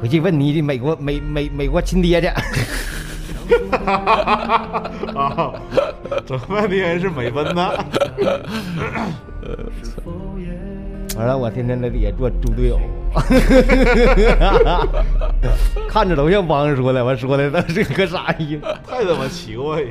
[0.00, 2.26] 回去问你的美国美美美国亲爹去。
[5.16, 5.52] 啊，
[6.26, 7.72] 整半天是美奔呐。
[11.16, 12.78] 完了，我天天在底下做猪队友，
[15.88, 18.66] 看着都像帮说的，我说的那是个啥意思？
[18.86, 19.88] 太他妈奇怪了。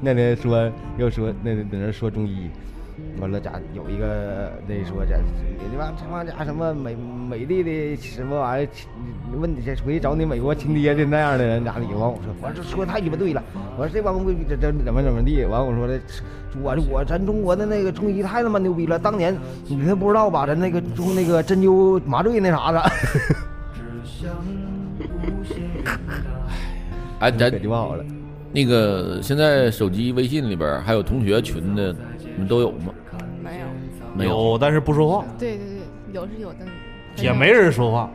[0.00, 2.50] 那天说又说那在那说中医，
[3.20, 5.16] 完了家有一个那说这
[5.70, 8.68] 你妈他妈家什么美美丽的什么玩意儿，
[9.38, 13.42] 问你这回去找你美国亲爹的那样的人咋的，完我说我这说太鸡巴对了，
[13.76, 16.00] 我说这帮未必这这怎么怎么地，完我说的
[16.62, 19.36] 我我咱中国的那个中医太他妈牛逼了，当年
[19.66, 22.80] 你都不知道吧，咱那个中那个针灸麻醉那啥的，
[27.18, 28.04] 哎，咱可就不好了。
[28.52, 31.92] 那个现在手机微信里边还有同学群的，
[32.34, 32.92] 你们都有吗？
[33.42, 33.66] 没有，
[34.14, 34.58] 没有。
[34.58, 35.78] 但是不说话，对对对，
[36.12, 36.58] 有是有的，
[37.22, 38.10] 也没人说话，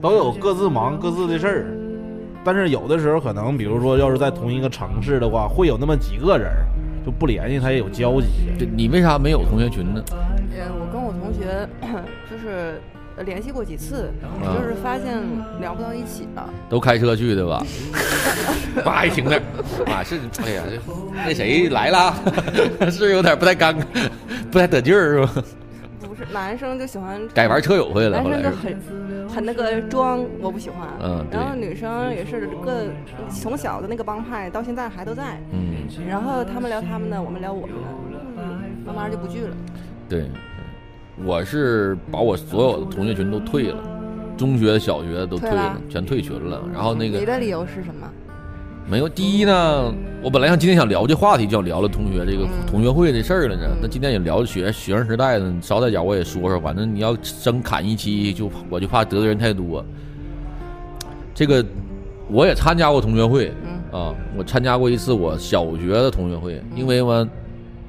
[0.00, 1.66] 都有各自忙各自的事儿。
[2.44, 6.64] 但是有的时候可能，比如说要是在同一个城市的话，会有那么几个人儿
[7.04, 8.26] 就不联系，他也有交集。
[8.58, 10.02] 这你为啥没有同学群呢？
[10.10, 11.68] 呃，我跟我同学
[12.30, 15.18] 就是呃联系过几次，啊就是发现
[15.60, 16.48] 聊不到一起了。
[16.68, 17.64] 都开车去的吧？
[18.84, 19.36] 爸一停那，
[19.92, 20.78] 啊是，哎呀，这
[21.14, 22.14] 那谁来了？
[22.90, 23.84] 是有点不太尴尬，
[24.50, 25.44] 不太得劲儿是吧？
[26.00, 30.88] 不是，男生就喜欢改玩车友会了，男后来生就是很很那个装，我不喜欢。
[31.00, 32.86] 嗯对然后女生也是个
[33.30, 35.40] 从小的那个帮派，到现在还都在。
[35.52, 39.50] 嗯，然后他们聊他们的，我们聊我们的，嗯，慢慢就不聚了。
[40.08, 40.30] 对，
[41.24, 43.76] 我是把我所有的同学群都退了，
[44.36, 46.62] 中学、小学都退了全退群了。
[46.72, 48.08] 然后那个你的理由是什么？
[48.90, 49.92] 没有，第一呢，
[50.22, 53.76] 我本来想今天想聊这话题，就想聊了同学这个嗯同学会这事儿了呢。
[53.82, 59.84] 那今天也聊学学生时代呢，捎带脚我也说说，反正你要真砍一期，就我就怕得罪人太多。
[61.34, 61.62] 这个
[62.28, 63.52] 我也参加过同学会
[63.92, 67.28] 嗯啊，我参加过一次我小学的同学会，因为我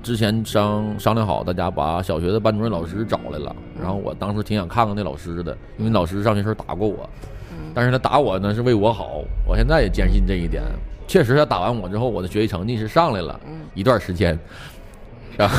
[0.02, 7.10] 之前商商量好，大家把小学的班主任老师找来了，然后我当时挺想看看那老师的，因为老师上学时候打过我，
[7.52, 7.72] 嗯。
[7.74, 10.64] 但是他打我呢是为我好，我现在也坚信这一点。
[11.08, 13.62] 确实，他打完我之后，我的学习成绩是上来了嗯。
[13.74, 14.38] 一段时间，
[15.38, 15.56] 然后，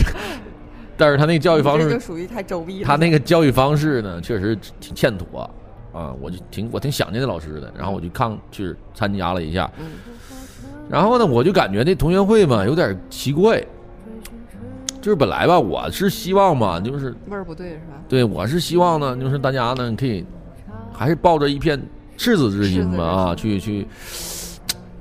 [0.96, 2.86] 但是他那个教育方式就，属于太周密了。
[2.86, 5.48] 他那个教育方式呢，确实挺欠妥。
[5.92, 9.86] 啊，我就挺我挺想念那老师的，然后我就看去参加了一下，嗯
[10.88, 13.60] 然后呢，我就感觉那同学会嘛有点奇怪，
[15.00, 18.00] 就是本来吧，我是希望嘛，就是味儿不对是吧？
[18.08, 20.24] 对，我是希望呢，就是大家呢可以
[20.92, 21.80] 还是抱着一片
[22.16, 23.86] 赤子之心吧啊，去去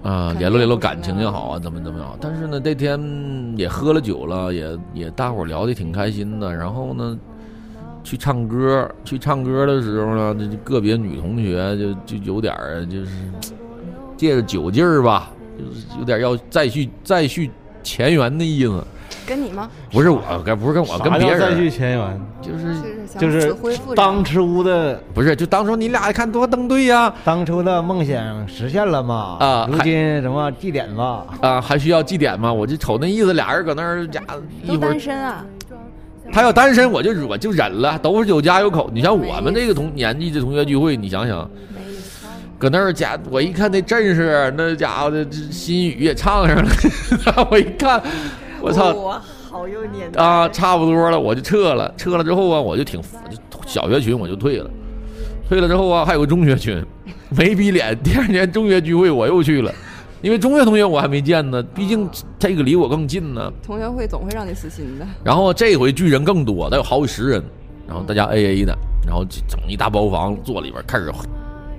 [0.01, 2.17] 啊联络联络感情也好啊，怎么怎么样。
[2.19, 2.99] 但是呢，那天
[3.55, 6.51] 也喝了酒了，也也大伙聊的挺开心的。
[6.51, 7.17] 然后呢，
[8.03, 13.11] 去唱歌，去唱歌的时候呢，这这个别女同学就就有点儿就是
[14.17, 17.49] 借着酒劲儿吧，就是有点要再续再续
[17.83, 18.83] 前缘的意思。
[19.27, 19.69] 跟你吗？
[19.91, 22.21] 不是我，跟不是跟我，跟别人再续，前缘？
[22.41, 22.75] 就是
[23.17, 23.55] 就是
[23.95, 29.37] 当初的不是就当初你俩看多登对呀、当初的梦想实现了吗？
[29.39, 31.25] 啊如今什么祭典吧？
[31.41, 32.53] 啊，还需要祭典吗？
[32.53, 34.21] 我就瞅那意思，俩人搁那儿家
[34.63, 35.43] 一都会儿单身啊？
[36.31, 38.89] 他要单身，我就我就忍了，都是有家有口。
[38.93, 41.49] 你像我们这个同年纪的同学聚会，你想想。
[42.57, 46.69] 搁那儿家，我一看那阵势，那家伙的这心语也唱上了，
[47.51, 48.01] 我一看，
[48.61, 51.93] 我操哇，好有年代啊，差不多了，我就撤了。
[51.97, 54.69] 撤了之后啊，我就挺就小学群我就退了，
[55.49, 56.81] 退了之后啊，还有个中学群，
[57.29, 57.97] 没逼脸。
[58.01, 59.71] 第二年中学聚会我又去了，
[60.21, 63.51] 因为中学同学我还没见呢，毕竟这个离我更近呢。
[63.61, 65.05] 同学会总会让你死心的。
[65.23, 67.43] 然后这回聚人更多，得有好几十人，
[67.85, 68.73] 然后大家 A A 的，
[69.05, 71.11] 然后就整一大包房坐里边开始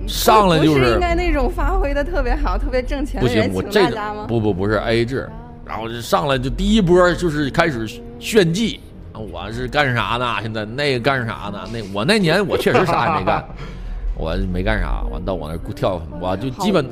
[0.07, 4.25] 上来就不是应该那种发挥的特别好、特别挣钱不的人行，我这请大家吗？
[4.27, 5.29] 不不不是 A A 制，
[5.65, 7.87] 然后就上来就第一波就是开始
[8.19, 8.79] 炫技，
[9.13, 10.35] 我是干啥呢？
[10.41, 11.59] 现在那个干啥呢？
[11.71, 13.45] 那我那年我确实啥也没干，
[14.17, 16.83] 我没干啥，完到我那儿跳，我就基本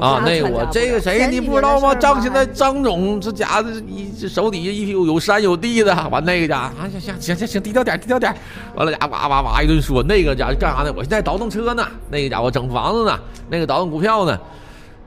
[0.00, 1.94] 啊，那个我这个谁你不知道吗？
[1.94, 8.34] 张现在张总这家伙一这手底下一有有山有地的，完那个家伙啊行行行行行低调点低调点，
[8.74, 10.92] 完了家伙哇哇哇一顿说，那个家伙干啥呢？
[10.96, 13.18] 我现在倒腾车呢，那个家伙整房子呢，
[13.48, 14.38] 那个倒腾股票呢。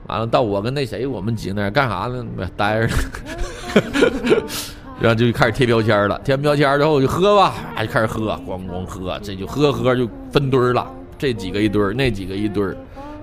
[0.06, 2.24] 完了，到我跟那谁，我们几个那儿干啥呢？
[2.56, 2.92] 待着呢。
[4.98, 10.86] 然后就开始贴标签了，贴完标签之后就喝吧，啊就开始喝，咣咣喝，这就喝喝就分堆儿了，
[11.18, 12.76] 这几个一堆儿，那几个一堆儿，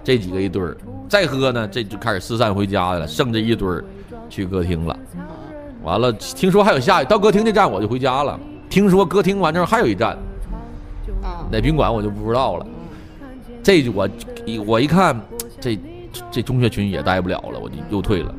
[0.04, 0.76] 这几个一堆儿，
[1.08, 3.84] 再喝呢，这就开始四散回家了，剩这一堆儿
[4.30, 4.98] 去歌厅了。
[5.84, 8.40] 完了，听说还有下到歌厅这站我就回家了。
[8.70, 10.18] 听说歌厅完之后还有一站，
[11.52, 12.66] 哪宾馆我就不知道了。
[13.62, 14.10] 这我
[14.46, 15.20] 一我一看，
[15.60, 15.80] 这
[16.32, 18.34] 这中学群也待不了了，我就又退了。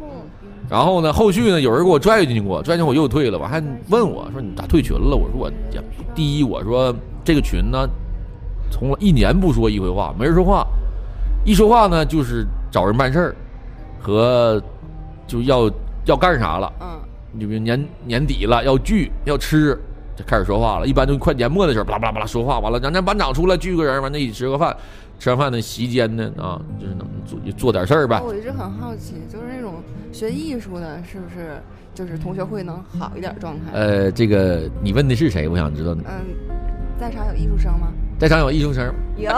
[0.68, 3.38] 然后呢，后续呢，有人给我拽进去过，拽进去我又退了。
[3.38, 5.14] 我还问我说你咋退群了？
[5.14, 5.52] 我说我
[6.14, 7.86] 第一，我说这个群呢，
[8.74, 10.66] 从来一年不说一回话，没人说话，
[11.44, 13.36] 一说话呢就是找人办事儿
[14.00, 14.60] 和
[15.28, 15.70] 就要
[16.06, 16.72] 要干啥了。
[16.80, 16.98] 嗯，
[17.30, 19.78] 你比如年年底了，要聚要吃，
[20.16, 20.86] 就开始说话了。
[20.88, 24.76] 一般都快年末的时候，巴拉巴拉巴拉说话，完了咱咱班长出来聚个人，完了一起吃个饭，
[25.20, 28.20] 吃完饭呢席间呢啊，就是能做做点事儿呗。
[28.20, 29.74] 我一直很好奇，就是那种
[30.10, 31.62] 学艺术的，是不是
[31.94, 33.70] 就是同学会能好一点状态？
[33.72, 35.48] 呃，这个你问的是谁？
[35.48, 35.92] 我想知道。
[35.92, 36.26] 嗯，
[36.98, 37.86] 在场有艺术生吗？
[38.18, 39.30] 在场有艺术生，有，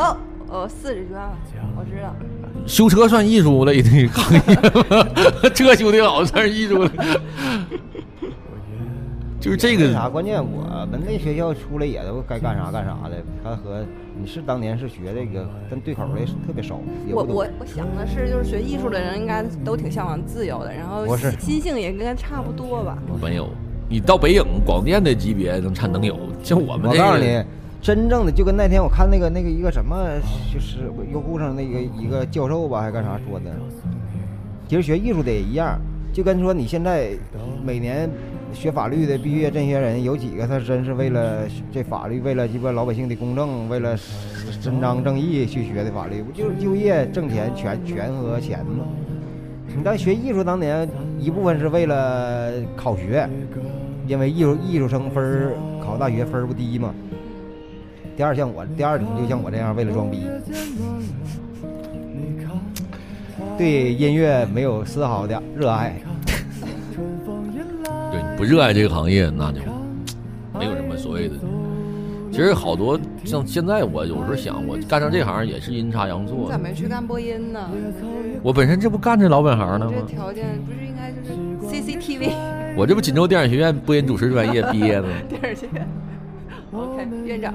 [0.48, 1.36] 我四十卷了，
[1.76, 2.14] 我知道。
[2.66, 4.38] 修车算艺术类的行业
[4.90, 5.06] 吗？
[5.54, 6.90] 车修的好算是艺术类。
[9.40, 10.08] 就是这个为啥？
[10.08, 13.16] 关键我们那学校出来也都该干啥干啥的。
[13.44, 13.84] 他和
[14.20, 16.80] 你是当年是学这个，跟对口的特别少。
[17.12, 22.98] 我我我想的是，就是学艺术的人应该都挺向往自由的，然后不是心性也应该差不多吧。
[23.22, 23.48] 没有，
[23.88, 27.44] 你到北影广电的级别能产能有，像我们这个我告诉你，
[27.86, 30.08] 真正的就跟那天我看那个那个一个什么，
[30.52, 33.44] 就是优酷上那个一个教授吧，还干啥说的，
[34.66, 35.78] 其实学艺术的也一样，
[36.12, 37.10] 就跟说你现在
[37.64, 38.10] 每年
[38.52, 48.84] 学法律的毕业这些人，有几个他真是为了这法律，为了鸡巴老百姓的公正，为了伸张正义去学的法律，不就是就业挣钱权权和钱吗？
[49.76, 50.88] 你当学艺术当年，
[51.20, 53.30] 一部分是为了考学，
[54.08, 56.92] 因为艺术艺术生分儿考大学分儿不低嘛。
[58.16, 60.26] 第二像我，第二种就像我这样为了装逼，
[63.58, 65.94] 对音乐没有丝毫的热爱。
[68.10, 69.60] 对你不热爱这个行业，那就
[70.58, 71.34] 没有什么所谓的。
[72.32, 76.56] 其实好多像现在，我有时候想，我干上这行也是阴差阳你错咋。
[76.56, 77.68] 没去干播音呢？
[78.42, 80.06] 我本身这不干这老本行呢吗这吗？
[80.08, 82.30] 条件不是应该就是 CCTV
[82.76, 85.08] 我这不锦州电影学院播音主持专业毕业的吗？
[85.28, 85.68] 电视剧
[86.72, 87.54] ？OK，院长。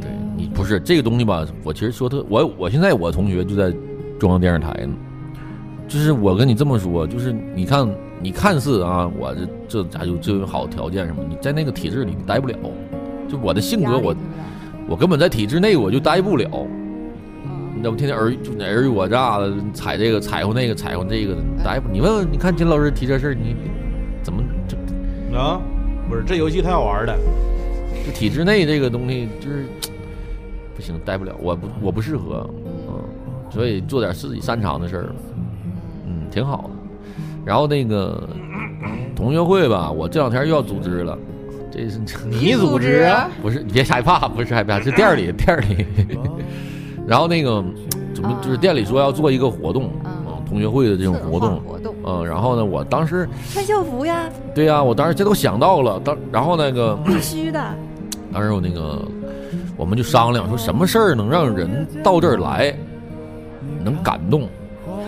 [0.00, 1.46] 对你不是这个东西吧？
[1.62, 3.74] 我其实说特我我现在我同学就在
[4.18, 4.94] 中央电视台呢，
[5.86, 7.88] 就是我跟你这么说，就是你看
[8.22, 11.22] 你看似啊，我这这咋就就有好条件什么？
[11.28, 12.56] 你在那个体制里你待不了，
[13.28, 14.14] 就我的性格我
[14.88, 16.48] 我根本在体制内我就待不了。
[16.52, 17.96] 嗯你知道不？
[17.96, 21.88] 天天尔就那尔虞我诈的，踩这个踩乎那个踩乎这个的，你待不？
[21.88, 23.56] 你问问，你看金老师提这事儿，你
[24.22, 24.76] 怎么这
[25.36, 25.60] 啊，
[26.08, 27.16] 不是这游戏太好玩了，
[28.06, 29.64] 就体制内这个东西就是
[30.74, 33.02] 不行，待不了，我不我不适合，嗯，
[33.50, 35.12] 所以做点自己擅长的事儿，
[36.06, 36.70] 嗯，挺好的。
[37.44, 38.28] 然后那个
[39.14, 41.18] 同学会吧，我这两天又要组织了，
[41.70, 41.98] 这是
[42.28, 43.28] 你组织啊？
[43.42, 45.86] 不是你别害怕，不是害怕，是店里店里。
[47.06, 47.62] 然后那个
[48.14, 56.96] 怎么就是店里说要做一个活动，嗯嗯，同学会的这种活动，活动，嗯，然后呢，我当时穿校服呀，对呀、我当时这都想到了，当然后那个。
[57.04, 57.74] 必须的。
[58.32, 59.02] 当时我那个，
[59.76, 62.74] 我们就商量说，什么事儿能让人到这儿来，
[63.84, 64.48] 能感动，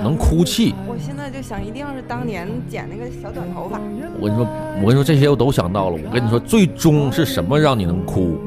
[0.02, 0.74] 能哭泣。
[0.88, 3.78] 我现在就想，一定要是当年剪那个小短头发，
[4.18, 4.46] 我跟你说，
[4.82, 5.98] 我跟你说，这些我都想到了。
[6.04, 8.38] 我跟你说，最终是什么让你能哭？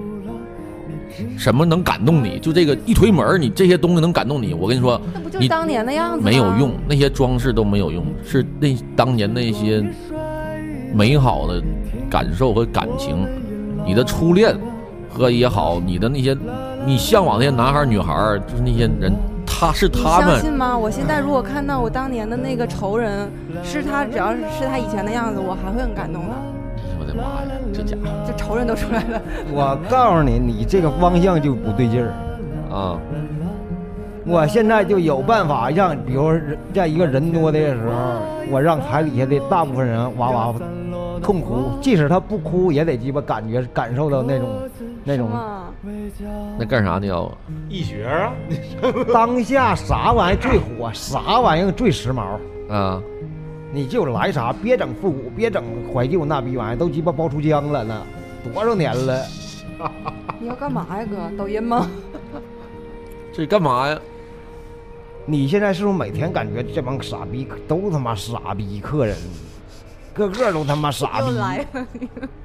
[1.37, 2.37] 什么能感动你？
[2.39, 4.53] 就这个一推门，你这些东西能感动你。
[4.53, 6.23] 我跟你说，那不就当年的样子吗？
[6.25, 9.81] 没有用，那些装饰都没有用，是那当年那些
[10.93, 11.63] 美好的
[12.09, 13.25] 感受和感情，
[13.85, 14.55] 你的初恋
[15.09, 16.35] 和也好，你的那些
[16.85, 19.13] 你向往那些男孩女孩儿，就是那些人，
[19.45, 20.77] 他是他们，相信吗？
[20.77, 23.29] 我现在如果看到我当年的那个仇人，
[23.63, 26.31] 是他，只要是是他以前的样子，我还会很感动的。
[26.99, 29.21] 我的妈呀，这家伙这仇人都出来了，
[29.51, 32.13] 我告诉你，你这个方向就不对劲儿。
[32.73, 32.97] 啊，
[34.25, 40.53] 我现在就有办法让，比如人在一个人多的时候，我让台底下的大部分人哇哇
[41.21, 44.69] 痛哭，即使他不哭，也得鸡巴感觉感受到那种
[45.03, 45.71] 那种啊，
[46.57, 47.31] 那干啥呢要？
[47.69, 48.33] 易学啊，
[49.13, 52.37] 当下啥玩意儿最火，啥玩意儿最时髦，
[52.69, 53.01] 啊，
[53.71, 55.63] 你就来啥，别整复古，别整
[55.93, 58.01] 怀旧那逼玩意儿，都鸡巴包出浆了呢，
[58.43, 59.23] 多少年了。
[60.39, 61.37] 你要干嘛呀，哥？
[61.37, 61.89] 抖音吗？
[63.33, 63.99] 这干嘛呀？
[65.27, 69.15] 你现在是不是每天感觉这帮傻逼都他妈傻逼客人？
[70.15, 71.85] 个个都他妈傻逼，又来了，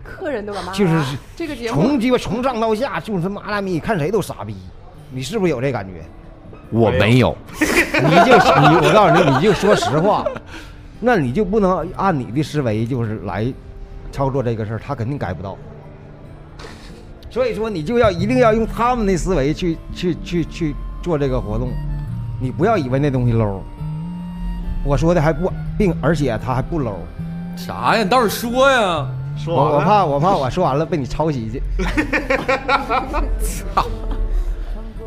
[0.02, 0.72] 客人都干嘛？
[0.74, 4.56] 就是这个节目从鸡巴从上到下就是他妈拉咪，看谁都傻逼。
[5.12, 6.04] 你是不是有这感觉？
[6.70, 10.24] 我没有，你就你，我告诉你，你就说实话，
[11.00, 13.52] 那你就不能按你的思维就是来
[14.12, 15.56] 操作这个事儿，他肯定改不到。
[17.28, 21.70] 所以说，你就要一定要用他们的思维去去去去做这个活动，
[22.40, 23.60] 你不要以为那东西 low。
[24.84, 26.96] 我说的还不，并而且他还不 low。
[27.66, 28.02] 啥呀？
[28.02, 29.06] 你倒是说呀！
[29.36, 31.62] 说完了我我怕我怕我说完了被你抄袭去。
[33.40, 33.86] 操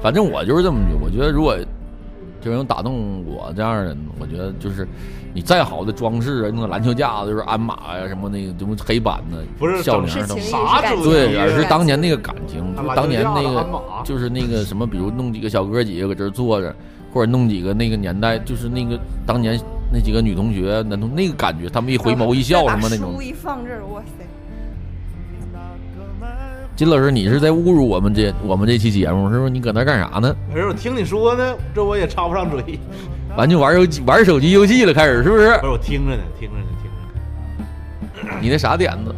[0.01, 1.57] 反正我就是这么觉得，我觉得如果
[2.41, 4.87] 就是能打动我这样的人，我觉得就是
[5.33, 13.65] 你再好的装饰啊，弄个篮球架子就是鞍马呀、什么那个什么黑板呢，不是笑整铃都是情谊啥主是感情对，题而是当年那个感情，就啊当年那个
[14.03, 16.75] 就是那个什么，比如弄几个小哥几个搁这坐着，
[17.13, 19.57] 或者弄几个那个年代，就是那个当年
[19.93, 23.21] 那几个女同学，男同那个感觉，他们一回眸一笑什么那种书。
[23.21, 24.25] 一放这儿，哇塞！
[26.75, 29.51] 金老师，你是在侮辱我们这我们这期节目是不是？
[29.51, 30.35] 你搁那干啥呢？
[30.51, 32.79] 可是我听你说呢，这我也插不上嘴。
[33.37, 35.67] 完就玩游戏玩手机游戏了，开始是不是不？
[35.67, 38.37] 是我听着呢，听着呢，听着呢。
[38.41, 39.13] 你那啥点子？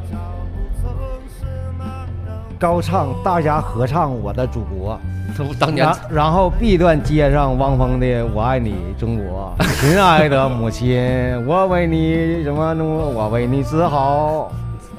[2.59, 4.99] 高唱，大家合唱《我的祖国》。
[5.59, 14.51] 当年然然后 B 段接上汪峰的《我爱你中国》， 亲爱的母亲，我为你什么中国，我为你自豪。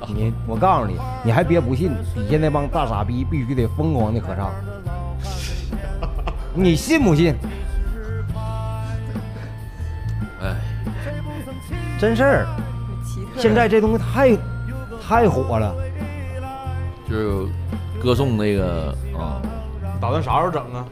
[0.09, 4.53] 你，我告诉你，你还别不信，底下那帮大傻逼必须得疯狂的合唱，
[6.55, 7.35] 你信不信？
[10.43, 10.55] 哎，
[11.99, 12.47] 真事儿，
[13.37, 14.37] 现在这东西太
[15.03, 15.75] 太火了。
[17.09, 17.49] 就是
[18.01, 19.41] 歌颂那个啊，
[20.01, 20.87] 打算啥时候整啊？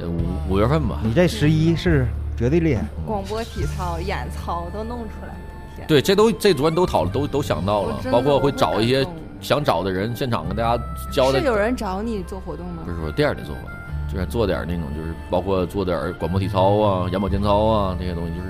[0.00, 0.98] 呃五五月份吧。
[1.02, 2.06] 你这十一是
[2.36, 5.34] 绝对厉害，广播体操、眼操都弄出来，
[5.76, 9.06] 天，对，这都这昨天都讨都都想到了包括会找一些
[9.40, 11.46] 想找的人，现场跟大家交代是。
[11.46, 12.90] 有人找你做活动吗不？
[12.90, 13.70] 是说第二天做活动，
[14.12, 18.48] 就是做点那种，就是包括做点广播体操啊、眼保健操啊这些东西，就是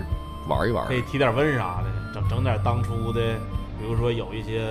[0.49, 0.95] 玩一玩可。
[0.95, 3.21] 以提点问啥的，整整点当初的，
[3.79, 4.63] 比如说有一些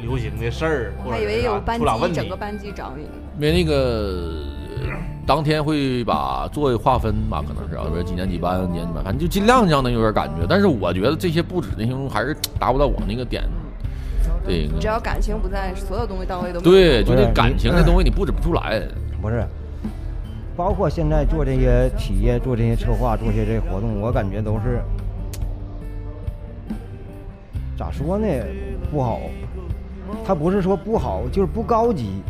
[0.00, 2.36] 流行的事儿，或者我还以为有班级，出俩问题整个。
[2.36, 3.10] 班级找你呢。
[3.38, 4.44] 因为那个
[4.80, 4.92] 呃
[5.26, 10.46] 当天会把座位划分吧，可能是啊，比如几年几班、几年几班，反正就尽量让他有点感觉。
[10.48, 13.44] 但是我觉得这些布置那些东西还是达不到我那个点。
[14.46, 18.82] 这个只要感情不在，所有东西到位都对，就这感情你这东西你布置不出来。
[19.20, 19.44] 不是？
[20.56, 24.80] 包括现在做这些企业、做这些策划、做这些这活动，我感觉都是
[27.76, 28.26] 咋说呢？
[28.90, 29.20] 不好。
[30.26, 32.22] 他不是说不好，就是不高级。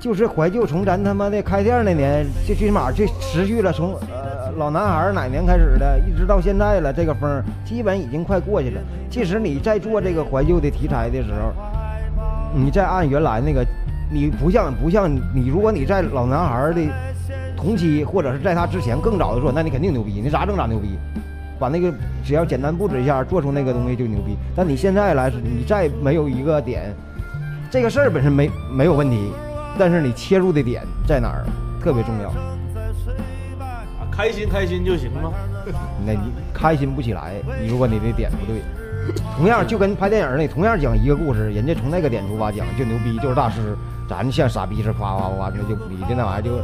[0.00, 8.80] 就是怀旧，从咱他妈的开店那年，最最起码这持续了从呃老男孩哪年开始的，一直到现在了，这个风基本已经快过去了。
[9.08, 11.54] 即使你在做这个怀旧的题材的时候，
[12.54, 13.64] 你再按原来那个，
[14.12, 16.82] 你不像不像你，如果你在老男孩的
[17.56, 20.98] 同期，或者是在他之前更早的做，那你肯定牛逼，你咋整咋牛逼。
[21.58, 21.92] 把那个
[22.24, 24.36] 只要简单布置一下，做出那个东西就牛逼。
[24.54, 26.94] 但你现在来，你再没有一个点，
[27.70, 29.32] 这个事儿本身没没有问题，
[29.78, 31.44] 但是你切入的点在哪儿
[31.82, 32.28] 特别重要。
[32.28, 32.36] 啊
[34.16, 35.32] 开心开心就行吗？
[36.06, 38.62] 那你开心不起来，你如果你的点不对，
[39.36, 43.76] 同样就跟拍电影儿呢，同样讲一个故事，人家从那个点出发讲就牛逼，就是大师，
[44.08, 46.58] 咱像傻逼似的夸夸夸，那就你的那玩意儿就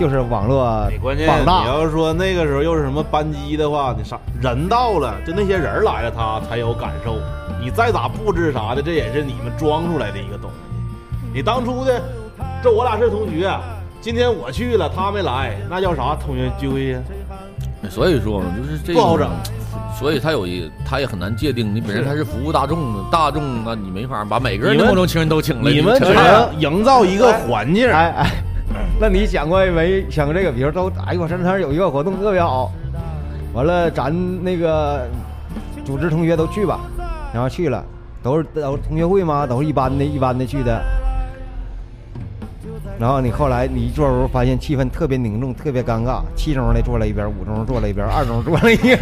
[0.00, 1.46] 就是网络你关键你。
[1.46, 7.18] 要是说那个时候又是什么班机的话，你啥人到了，就那些人来了，他才有感受。
[7.62, 10.56] 你再咋布置啥的，这也是你们装出来的一个东西。
[11.34, 12.00] 你当初的，
[12.62, 13.54] 这我俩是同学，
[14.00, 17.00] 今天我去了，他没来，那叫啥同学聚会呀？
[17.90, 19.28] 所以说嘛，就是这不好整。
[19.98, 21.74] 所以他有一，他也很难界定。
[21.74, 25.70] 你本身他是服务大众的，大众那你没法把每个人的你们梦中情人都请来。
[25.70, 27.86] 你们只能营造一个环境。
[27.90, 28.30] 哎哎，
[29.00, 30.04] 那你想过没？
[30.10, 30.52] 想过这个？
[30.52, 32.70] 比如都，哎呦，我这那儿有一个活动特别好，
[33.54, 34.14] 完了咱
[34.44, 35.08] 那个
[35.86, 36.80] 组织同学都去吧，
[37.32, 37.82] 然后去了，
[38.22, 40.82] 都是都是同学会嘛，都是一般的一般的去的。
[42.98, 48.98] 然后你后来你一坐时候发现气氛特别凝重，特别尴尬，七中的坐了一边，五中坐了一边，二中坐了一边，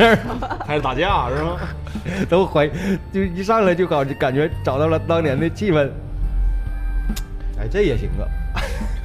[0.65, 1.57] 开始打架是吗？
[2.31, 2.70] 都怀
[3.12, 5.91] 就一上来就搞感觉找到了当年的气氛。
[7.59, 8.23] 哎，这也行啊。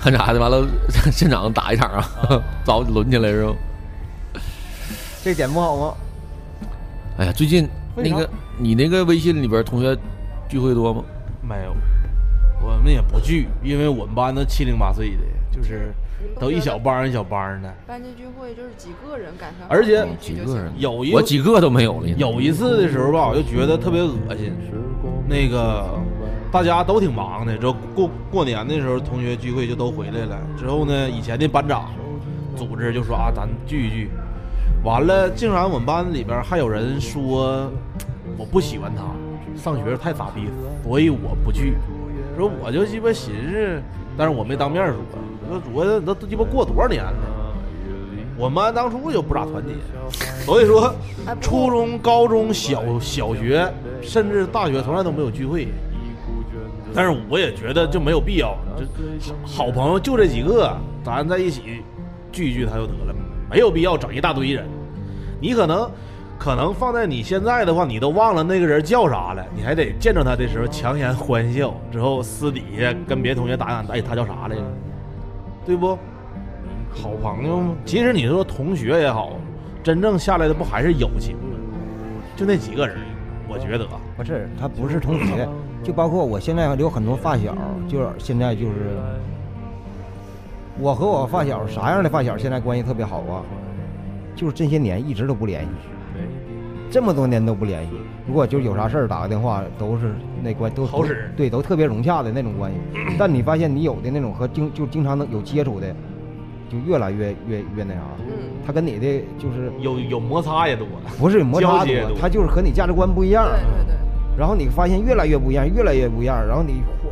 [0.04, 0.40] 看啥的？
[0.40, 0.68] 完了，
[1.14, 2.04] 现场打一场啊，
[2.66, 3.54] 早轮起来是吧？
[5.24, 5.96] 这点不好吗？
[7.18, 9.98] 哎呀，最近那个你那个微信里边同学
[10.50, 11.02] 聚会多吗？
[11.42, 11.74] 没有，
[12.62, 15.94] 我们也不聚，因为我们班都七零八碎的，就是
[16.38, 17.74] 都一小帮一小帮的。
[17.88, 22.08] 班级聚会就是几个人赶上，而且嗯几个人，有一我几个都没有了。
[22.18, 24.52] 有一次的时候吧，我就觉得特别恶心。
[25.30, 25.98] 那个
[26.54, 30.40] 大家都挺忙的，之后过过年的时候，同学聚会就都回来了。
[30.56, 31.92] 之后呢，以前的班长
[32.56, 34.12] 组织就说啊，咱聚一聚。
[34.84, 37.72] 完了，竟然我们班里边还有人说
[38.38, 39.02] 我不喜欢他，
[39.60, 40.48] 上学太傻逼，
[40.84, 41.74] 所以我不去。
[42.38, 43.82] 说我就鸡巴寻思，
[44.16, 44.96] 但是我没当面说。
[45.50, 47.14] 说我都都鸡巴过多少年了，
[48.38, 49.74] 我们班当初就不咋团结，
[50.46, 50.94] 所以说
[51.42, 53.68] 初中、高中、小小学，
[54.04, 55.68] 甚至大学从来都没有聚会。
[56.96, 61.84] 但是我也觉得就没有必要，就好朋友就这几个，咱在一起
[62.32, 63.16] 聚一聚他就得了，
[63.50, 64.66] 没有必要整一大堆人。
[65.42, 65.90] 你可能
[66.38, 74.62] 可能放在你现在的话，你都忘了那个人叫啥了，你还得见着他的时候强颜欢笑，之后私底下跟别的同学打打，哎，他叫啥来着？
[75.66, 75.98] 对不？
[76.96, 77.76] 好朋友吗？
[77.86, 79.32] 其实你说同学也好，
[79.82, 81.58] 真正下来的不还是友情吗？
[82.36, 82.98] 就那几个人，
[83.48, 85.48] 我觉得不是，他不是同学，
[85.84, 87.56] 就包括我现在有很多发小，
[87.88, 88.98] 就是现在就是
[90.80, 93.44] 我和我发小啥样的发小现在关系特别好啊，
[94.36, 95.70] 就是这些年一直都不联系，
[96.90, 97.92] 这么多年都不联系。
[98.26, 102.78] 如果就有啥事儿打个电话，都是那关都好使对，都特别融洽的那种关系。
[103.20, 105.94] 但你发现你有的那种和经就经常能有接触的，
[106.70, 108.00] 就越来越越越那啥。
[108.20, 110.88] 嗯，他跟你的就是有有摩擦也多。
[111.20, 113.46] 不是摩擦多，多他就是和你价值观不一样。
[113.46, 113.96] 对对对，
[114.38, 117.10] 然后你发现越来越不一样，越来越不一样，然后你忽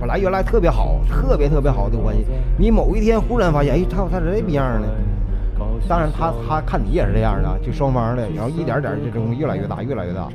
[0.00, 2.24] 本来原来特别好，特别特别好的关系，
[2.58, 4.88] 你某一天忽然发现，哎，他他这逼样呢？
[5.88, 10.28] 当然他他看你也是这样的，就双方的，然后一点点这种越来越大，越来越大。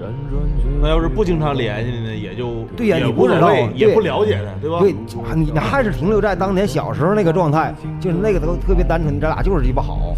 [0.81, 4.79] 那要是不经常联系的呢，也就对呀也你不知道也不了解他，对吧？
[4.79, 4.93] 对，
[5.35, 10.15] 你还是停留在当年小时候那个状态，就是那个都特别单纯，咱俩就是鸡巴好。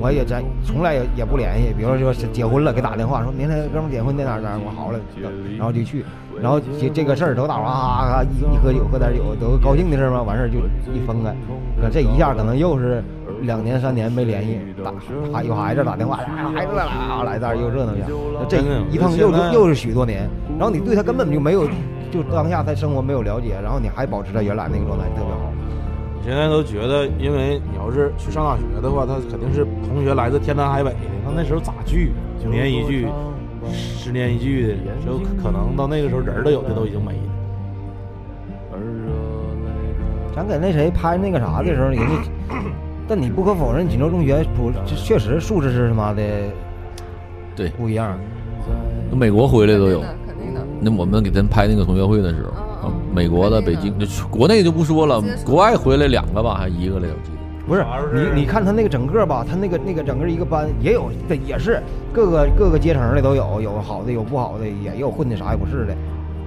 [0.00, 4.98] 我也咱从来也也不联系，比如说是结婚了，给打电话说明天哥们儿结婚在哪儿哪儿，我好了，
[5.56, 6.04] 然后就去，
[6.40, 10.58] 然后这这个事儿都打哇咔一一喝酒喝点酒都高兴的事儿嘛，完事儿就
[10.92, 11.34] 一分开，
[11.80, 13.02] 可这一下可能又是
[13.42, 14.92] 两年三年没联系，打
[15.32, 16.16] 还有孩子打电话，
[16.54, 18.06] 孩子来了来这儿又热闹一下，
[18.48, 18.58] 这
[18.90, 20.28] 一趟又又是许多年，
[20.58, 21.66] 然后你对他根本就没有，
[22.10, 25.52] 就当下他生活没有了解，然后你还保持着原来那个状态，特别好。
[26.24, 32.12] 我现在都觉得，因为你要是去上大学的话，他肯定是同学来自天南海北的，那那时候咋聚？
[32.42, 33.06] 九年一聚，
[33.70, 34.74] 十年一聚的，
[35.04, 37.18] 就可能到那个时候人儿都有的都已经没了。
[40.34, 42.04] 咱给那谁拍那个啥的时候，人家，
[43.06, 46.22] 但你不可否认，锦州中学不这确实素质是他妈的
[47.54, 48.18] 对，不一样。
[49.12, 50.00] 美国回来都有。
[50.00, 52.63] 肯定的，那我们给咱拍那个同学会的时候，
[53.14, 57.44] 美国的、北京，就国内就不说了国外回来两个吧，还一个来，我记得。
[57.66, 57.82] 不是
[58.34, 61.80] 你，你看他那个整个吧，他那个那个整个一个班也有，对，也是
[62.12, 65.94] 各个各个阶层的都有，有好的有不好的，也有混的啥也不是的。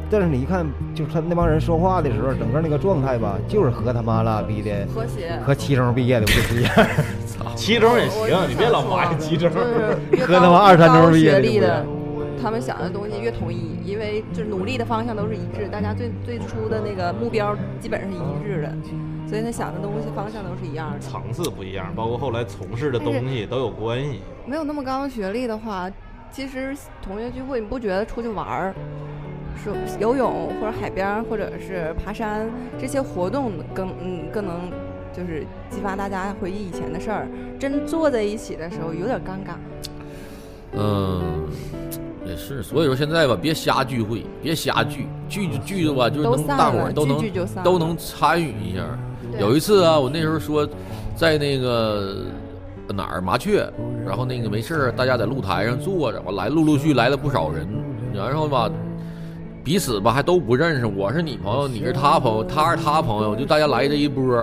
[0.10, 5.40] 但是你一看，就是他那帮人说话的时候，整个那个状态吧，就是和他妈了逼的，和谐。
[5.46, 6.72] 和七中毕业的不是一样。
[7.56, 9.50] 七中也行，你别老埋汰七中。
[9.50, 11.84] 和 他妈二三中毕业的
[12.42, 18.74] 他们想的东西越统一，因为就是努力的方向都是一致，大家最最初的那个目标基本上是一致的，
[19.28, 21.00] 所以他想的东西方向都是一样的。
[21.00, 24.22] 层次不一样，包括后来从事的东西都有关系。
[24.46, 25.90] 没有那么高的学历的话，
[26.32, 28.74] 其实同学聚会，你不觉得出去玩儿，
[29.64, 32.50] 是游泳或者海边或者是爬山
[32.80, 34.72] 这些活动更嗯更能
[35.12, 37.28] 就是激发大家回忆以前的事儿。
[37.60, 39.56] 真坐在一起的时候有点尴尬。
[40.74, 41.48] 嗯，
[42.28, 47.24] 也是，所以说现在吧，别瞎聚会，别瞎聚，聚就聚的吧，就是能大伙儿都能
[47.64, 48.84] 都能参与一下。
[49.40, 50.68] 有一次啊，我那时候说
[51.16, 52.26] 在那个
[52.90, 53.68] 哪儿麻雀，
[54.06, 57.68] 然后那个没事儿，大家在露台上坐着，完来陆陆续续来了不少人，
[58.14, 58.70] 然后吧。
[59.64, 64.42] 彼此吧还都不认识，我是你朋友，你是他朋友，他是他朋友，就大家来这一波，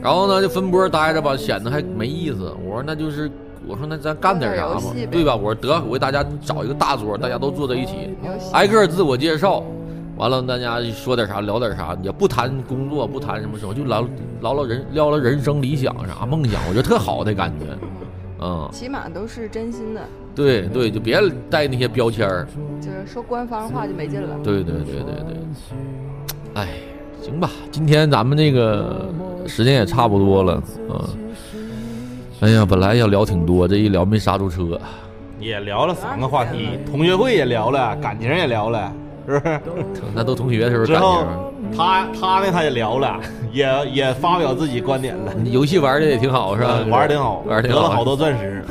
[0.00, 2.50] 然后呢就分波待着吧，显得还没意思。
[2.64, 3.30] 我说那就是，
[3.66, 4.80] 我说那咱干点啥嘛
[5.10, 5.34] 对吧？
[5.34, 8.14] 我说得，我给大家找一个大桌，大家都坐在一起，
[8.52, 9.62] 挨个自我介绍，
[10.16, 14.06] 完了大家说点啥聊点啥，也不谈工作，不谈什么生活，就聊
[14.40, 17.66] 聊聊人聊聊人生理想啥梦想，我觉得特好的感觉，
[18.40, 20.00] 嗯，起码都是真心的，
[20.34, 21.18] 对对，就别
[21.48, 22.46] 带那些标签儿，
[22.80, 24.36] 就是说官方话就没劲了。
[24.42, 25.36] 对对对对对，
[26.54, 26.68] 哎，
[27.22, 29.08] 行吧，今天咱们这个
[29.46, 31.00] 时间也差不多了，嗯，
[32.44, 34.78] 哎呀，本来要聊挺多，这一聊没刹住车，
[35.40, 38.92] 也聊了三个话题，同学会也聊了，感情也聊了，
[39.26, 39.60] 是不是？
[40.14, 41.26] 那都同学的时候之后感
[41.70, 43.18] 情，他他呢，他也聊了，
[43.50, 46.80] 也也发表自己观点了，游戏玩的也挺好是吧？
[46.84, 47.82] 嗯玩的挺好， 玩的挺好。
[47.82, 48.62] 得了好多钻石。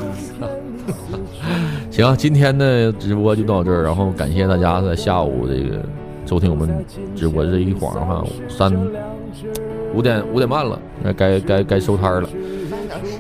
[1.90, 5.84] 行，今天的直播就到这儿，然后感谢大家在下午这个
[6.28, 6.86] 收听我们
[7.16, 8.72] 直播，这一晃哈三
[9.96, 12.30] 五点五点半了，那该该该收摊了。
[12.70, 13.18] 半小时，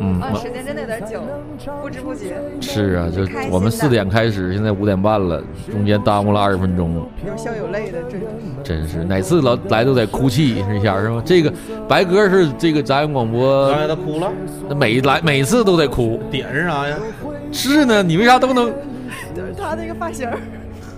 [0.00, 1.22] 嗯，啊，时间真的有点久，
[1.82, 2.36] 不知不觉。
[2.60, 8.26] 是啊，就我们四点开始，现在五点半了，中间耽误了二十分钟，有笑有泪的，真是。
[8.62, 11.22] 真是哪次老来都得哭泣一下是吧？
[11.24, 11.52] 这个
[11.88, 14.30] 白哥是这个杂音广播刚，才他哭了，
[14.76, 16.20] 每来每次都得哭。
[16.30, 16.96] 点是啥呀？
[17.52, 18.66] 是呢，你为啥都能？
[19.34, 20.28] 就是他那个发型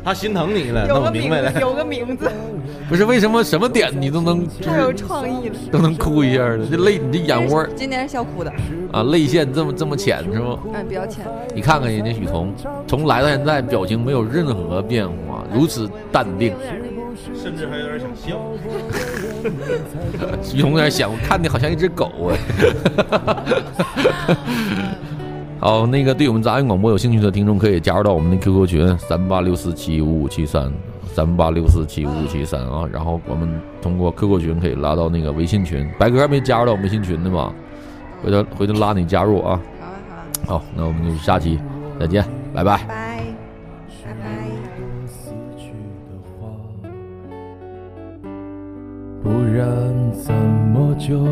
[0.02, 1.60] 他心疼你了，那我有个名明白了字，。
[1.60, 2.31] 有个名字，
[2.91, 5.55] 不是为什么什么点你都能就太有创意了。
[5.71, 6.67] 都能哭一下的？
[6.67, 8.53] 这泪，你这眼窝今年是笑哭的，
[8.91, 10.59] 啊，泪腺这么这么浅是吗？
[10.75, 11.25] 嗯，比较浅。
[11.55, 12.53] 你看看人家许彤，
[12.89, 16.53] 从来到现在表情没有任何变化，如此淡定。
[17.33, 18.37] 甚至还有点想笑。
[20.43, 22.37] 许彤有点想，我看你好像一只狗哎。
[25.61, 30.73] 好，那个对我们杂音广播有兴趣的听众，可以加入到我们的 QQ 群三八六四七五五七三
[31.15, 32.89] 三八六四七五五七三啊。
[32.93, 33.49] 然后我们
[33.82, 37.53] 通过 QQ 群可以拉到那个微信群，白哥还没加入到我们微信群呢吧？
[38.23, 39.61] 回头回头拉你加入啊。
[39.81, 39.93] 好啊
[40.47, 40.57] 好。
[40.57, 41.59] 啊，好，那我们就下期
[41.99, 42.24] 再见，
[42.55, 42.77] 拜拜。
[42.78, 42.97] 拜拜。
[44.05, 44.51] 拜。
[45.07, 45.73] 死去
[46.09, 46.49] 的花，
[49.23, 51.24] 不然怎么就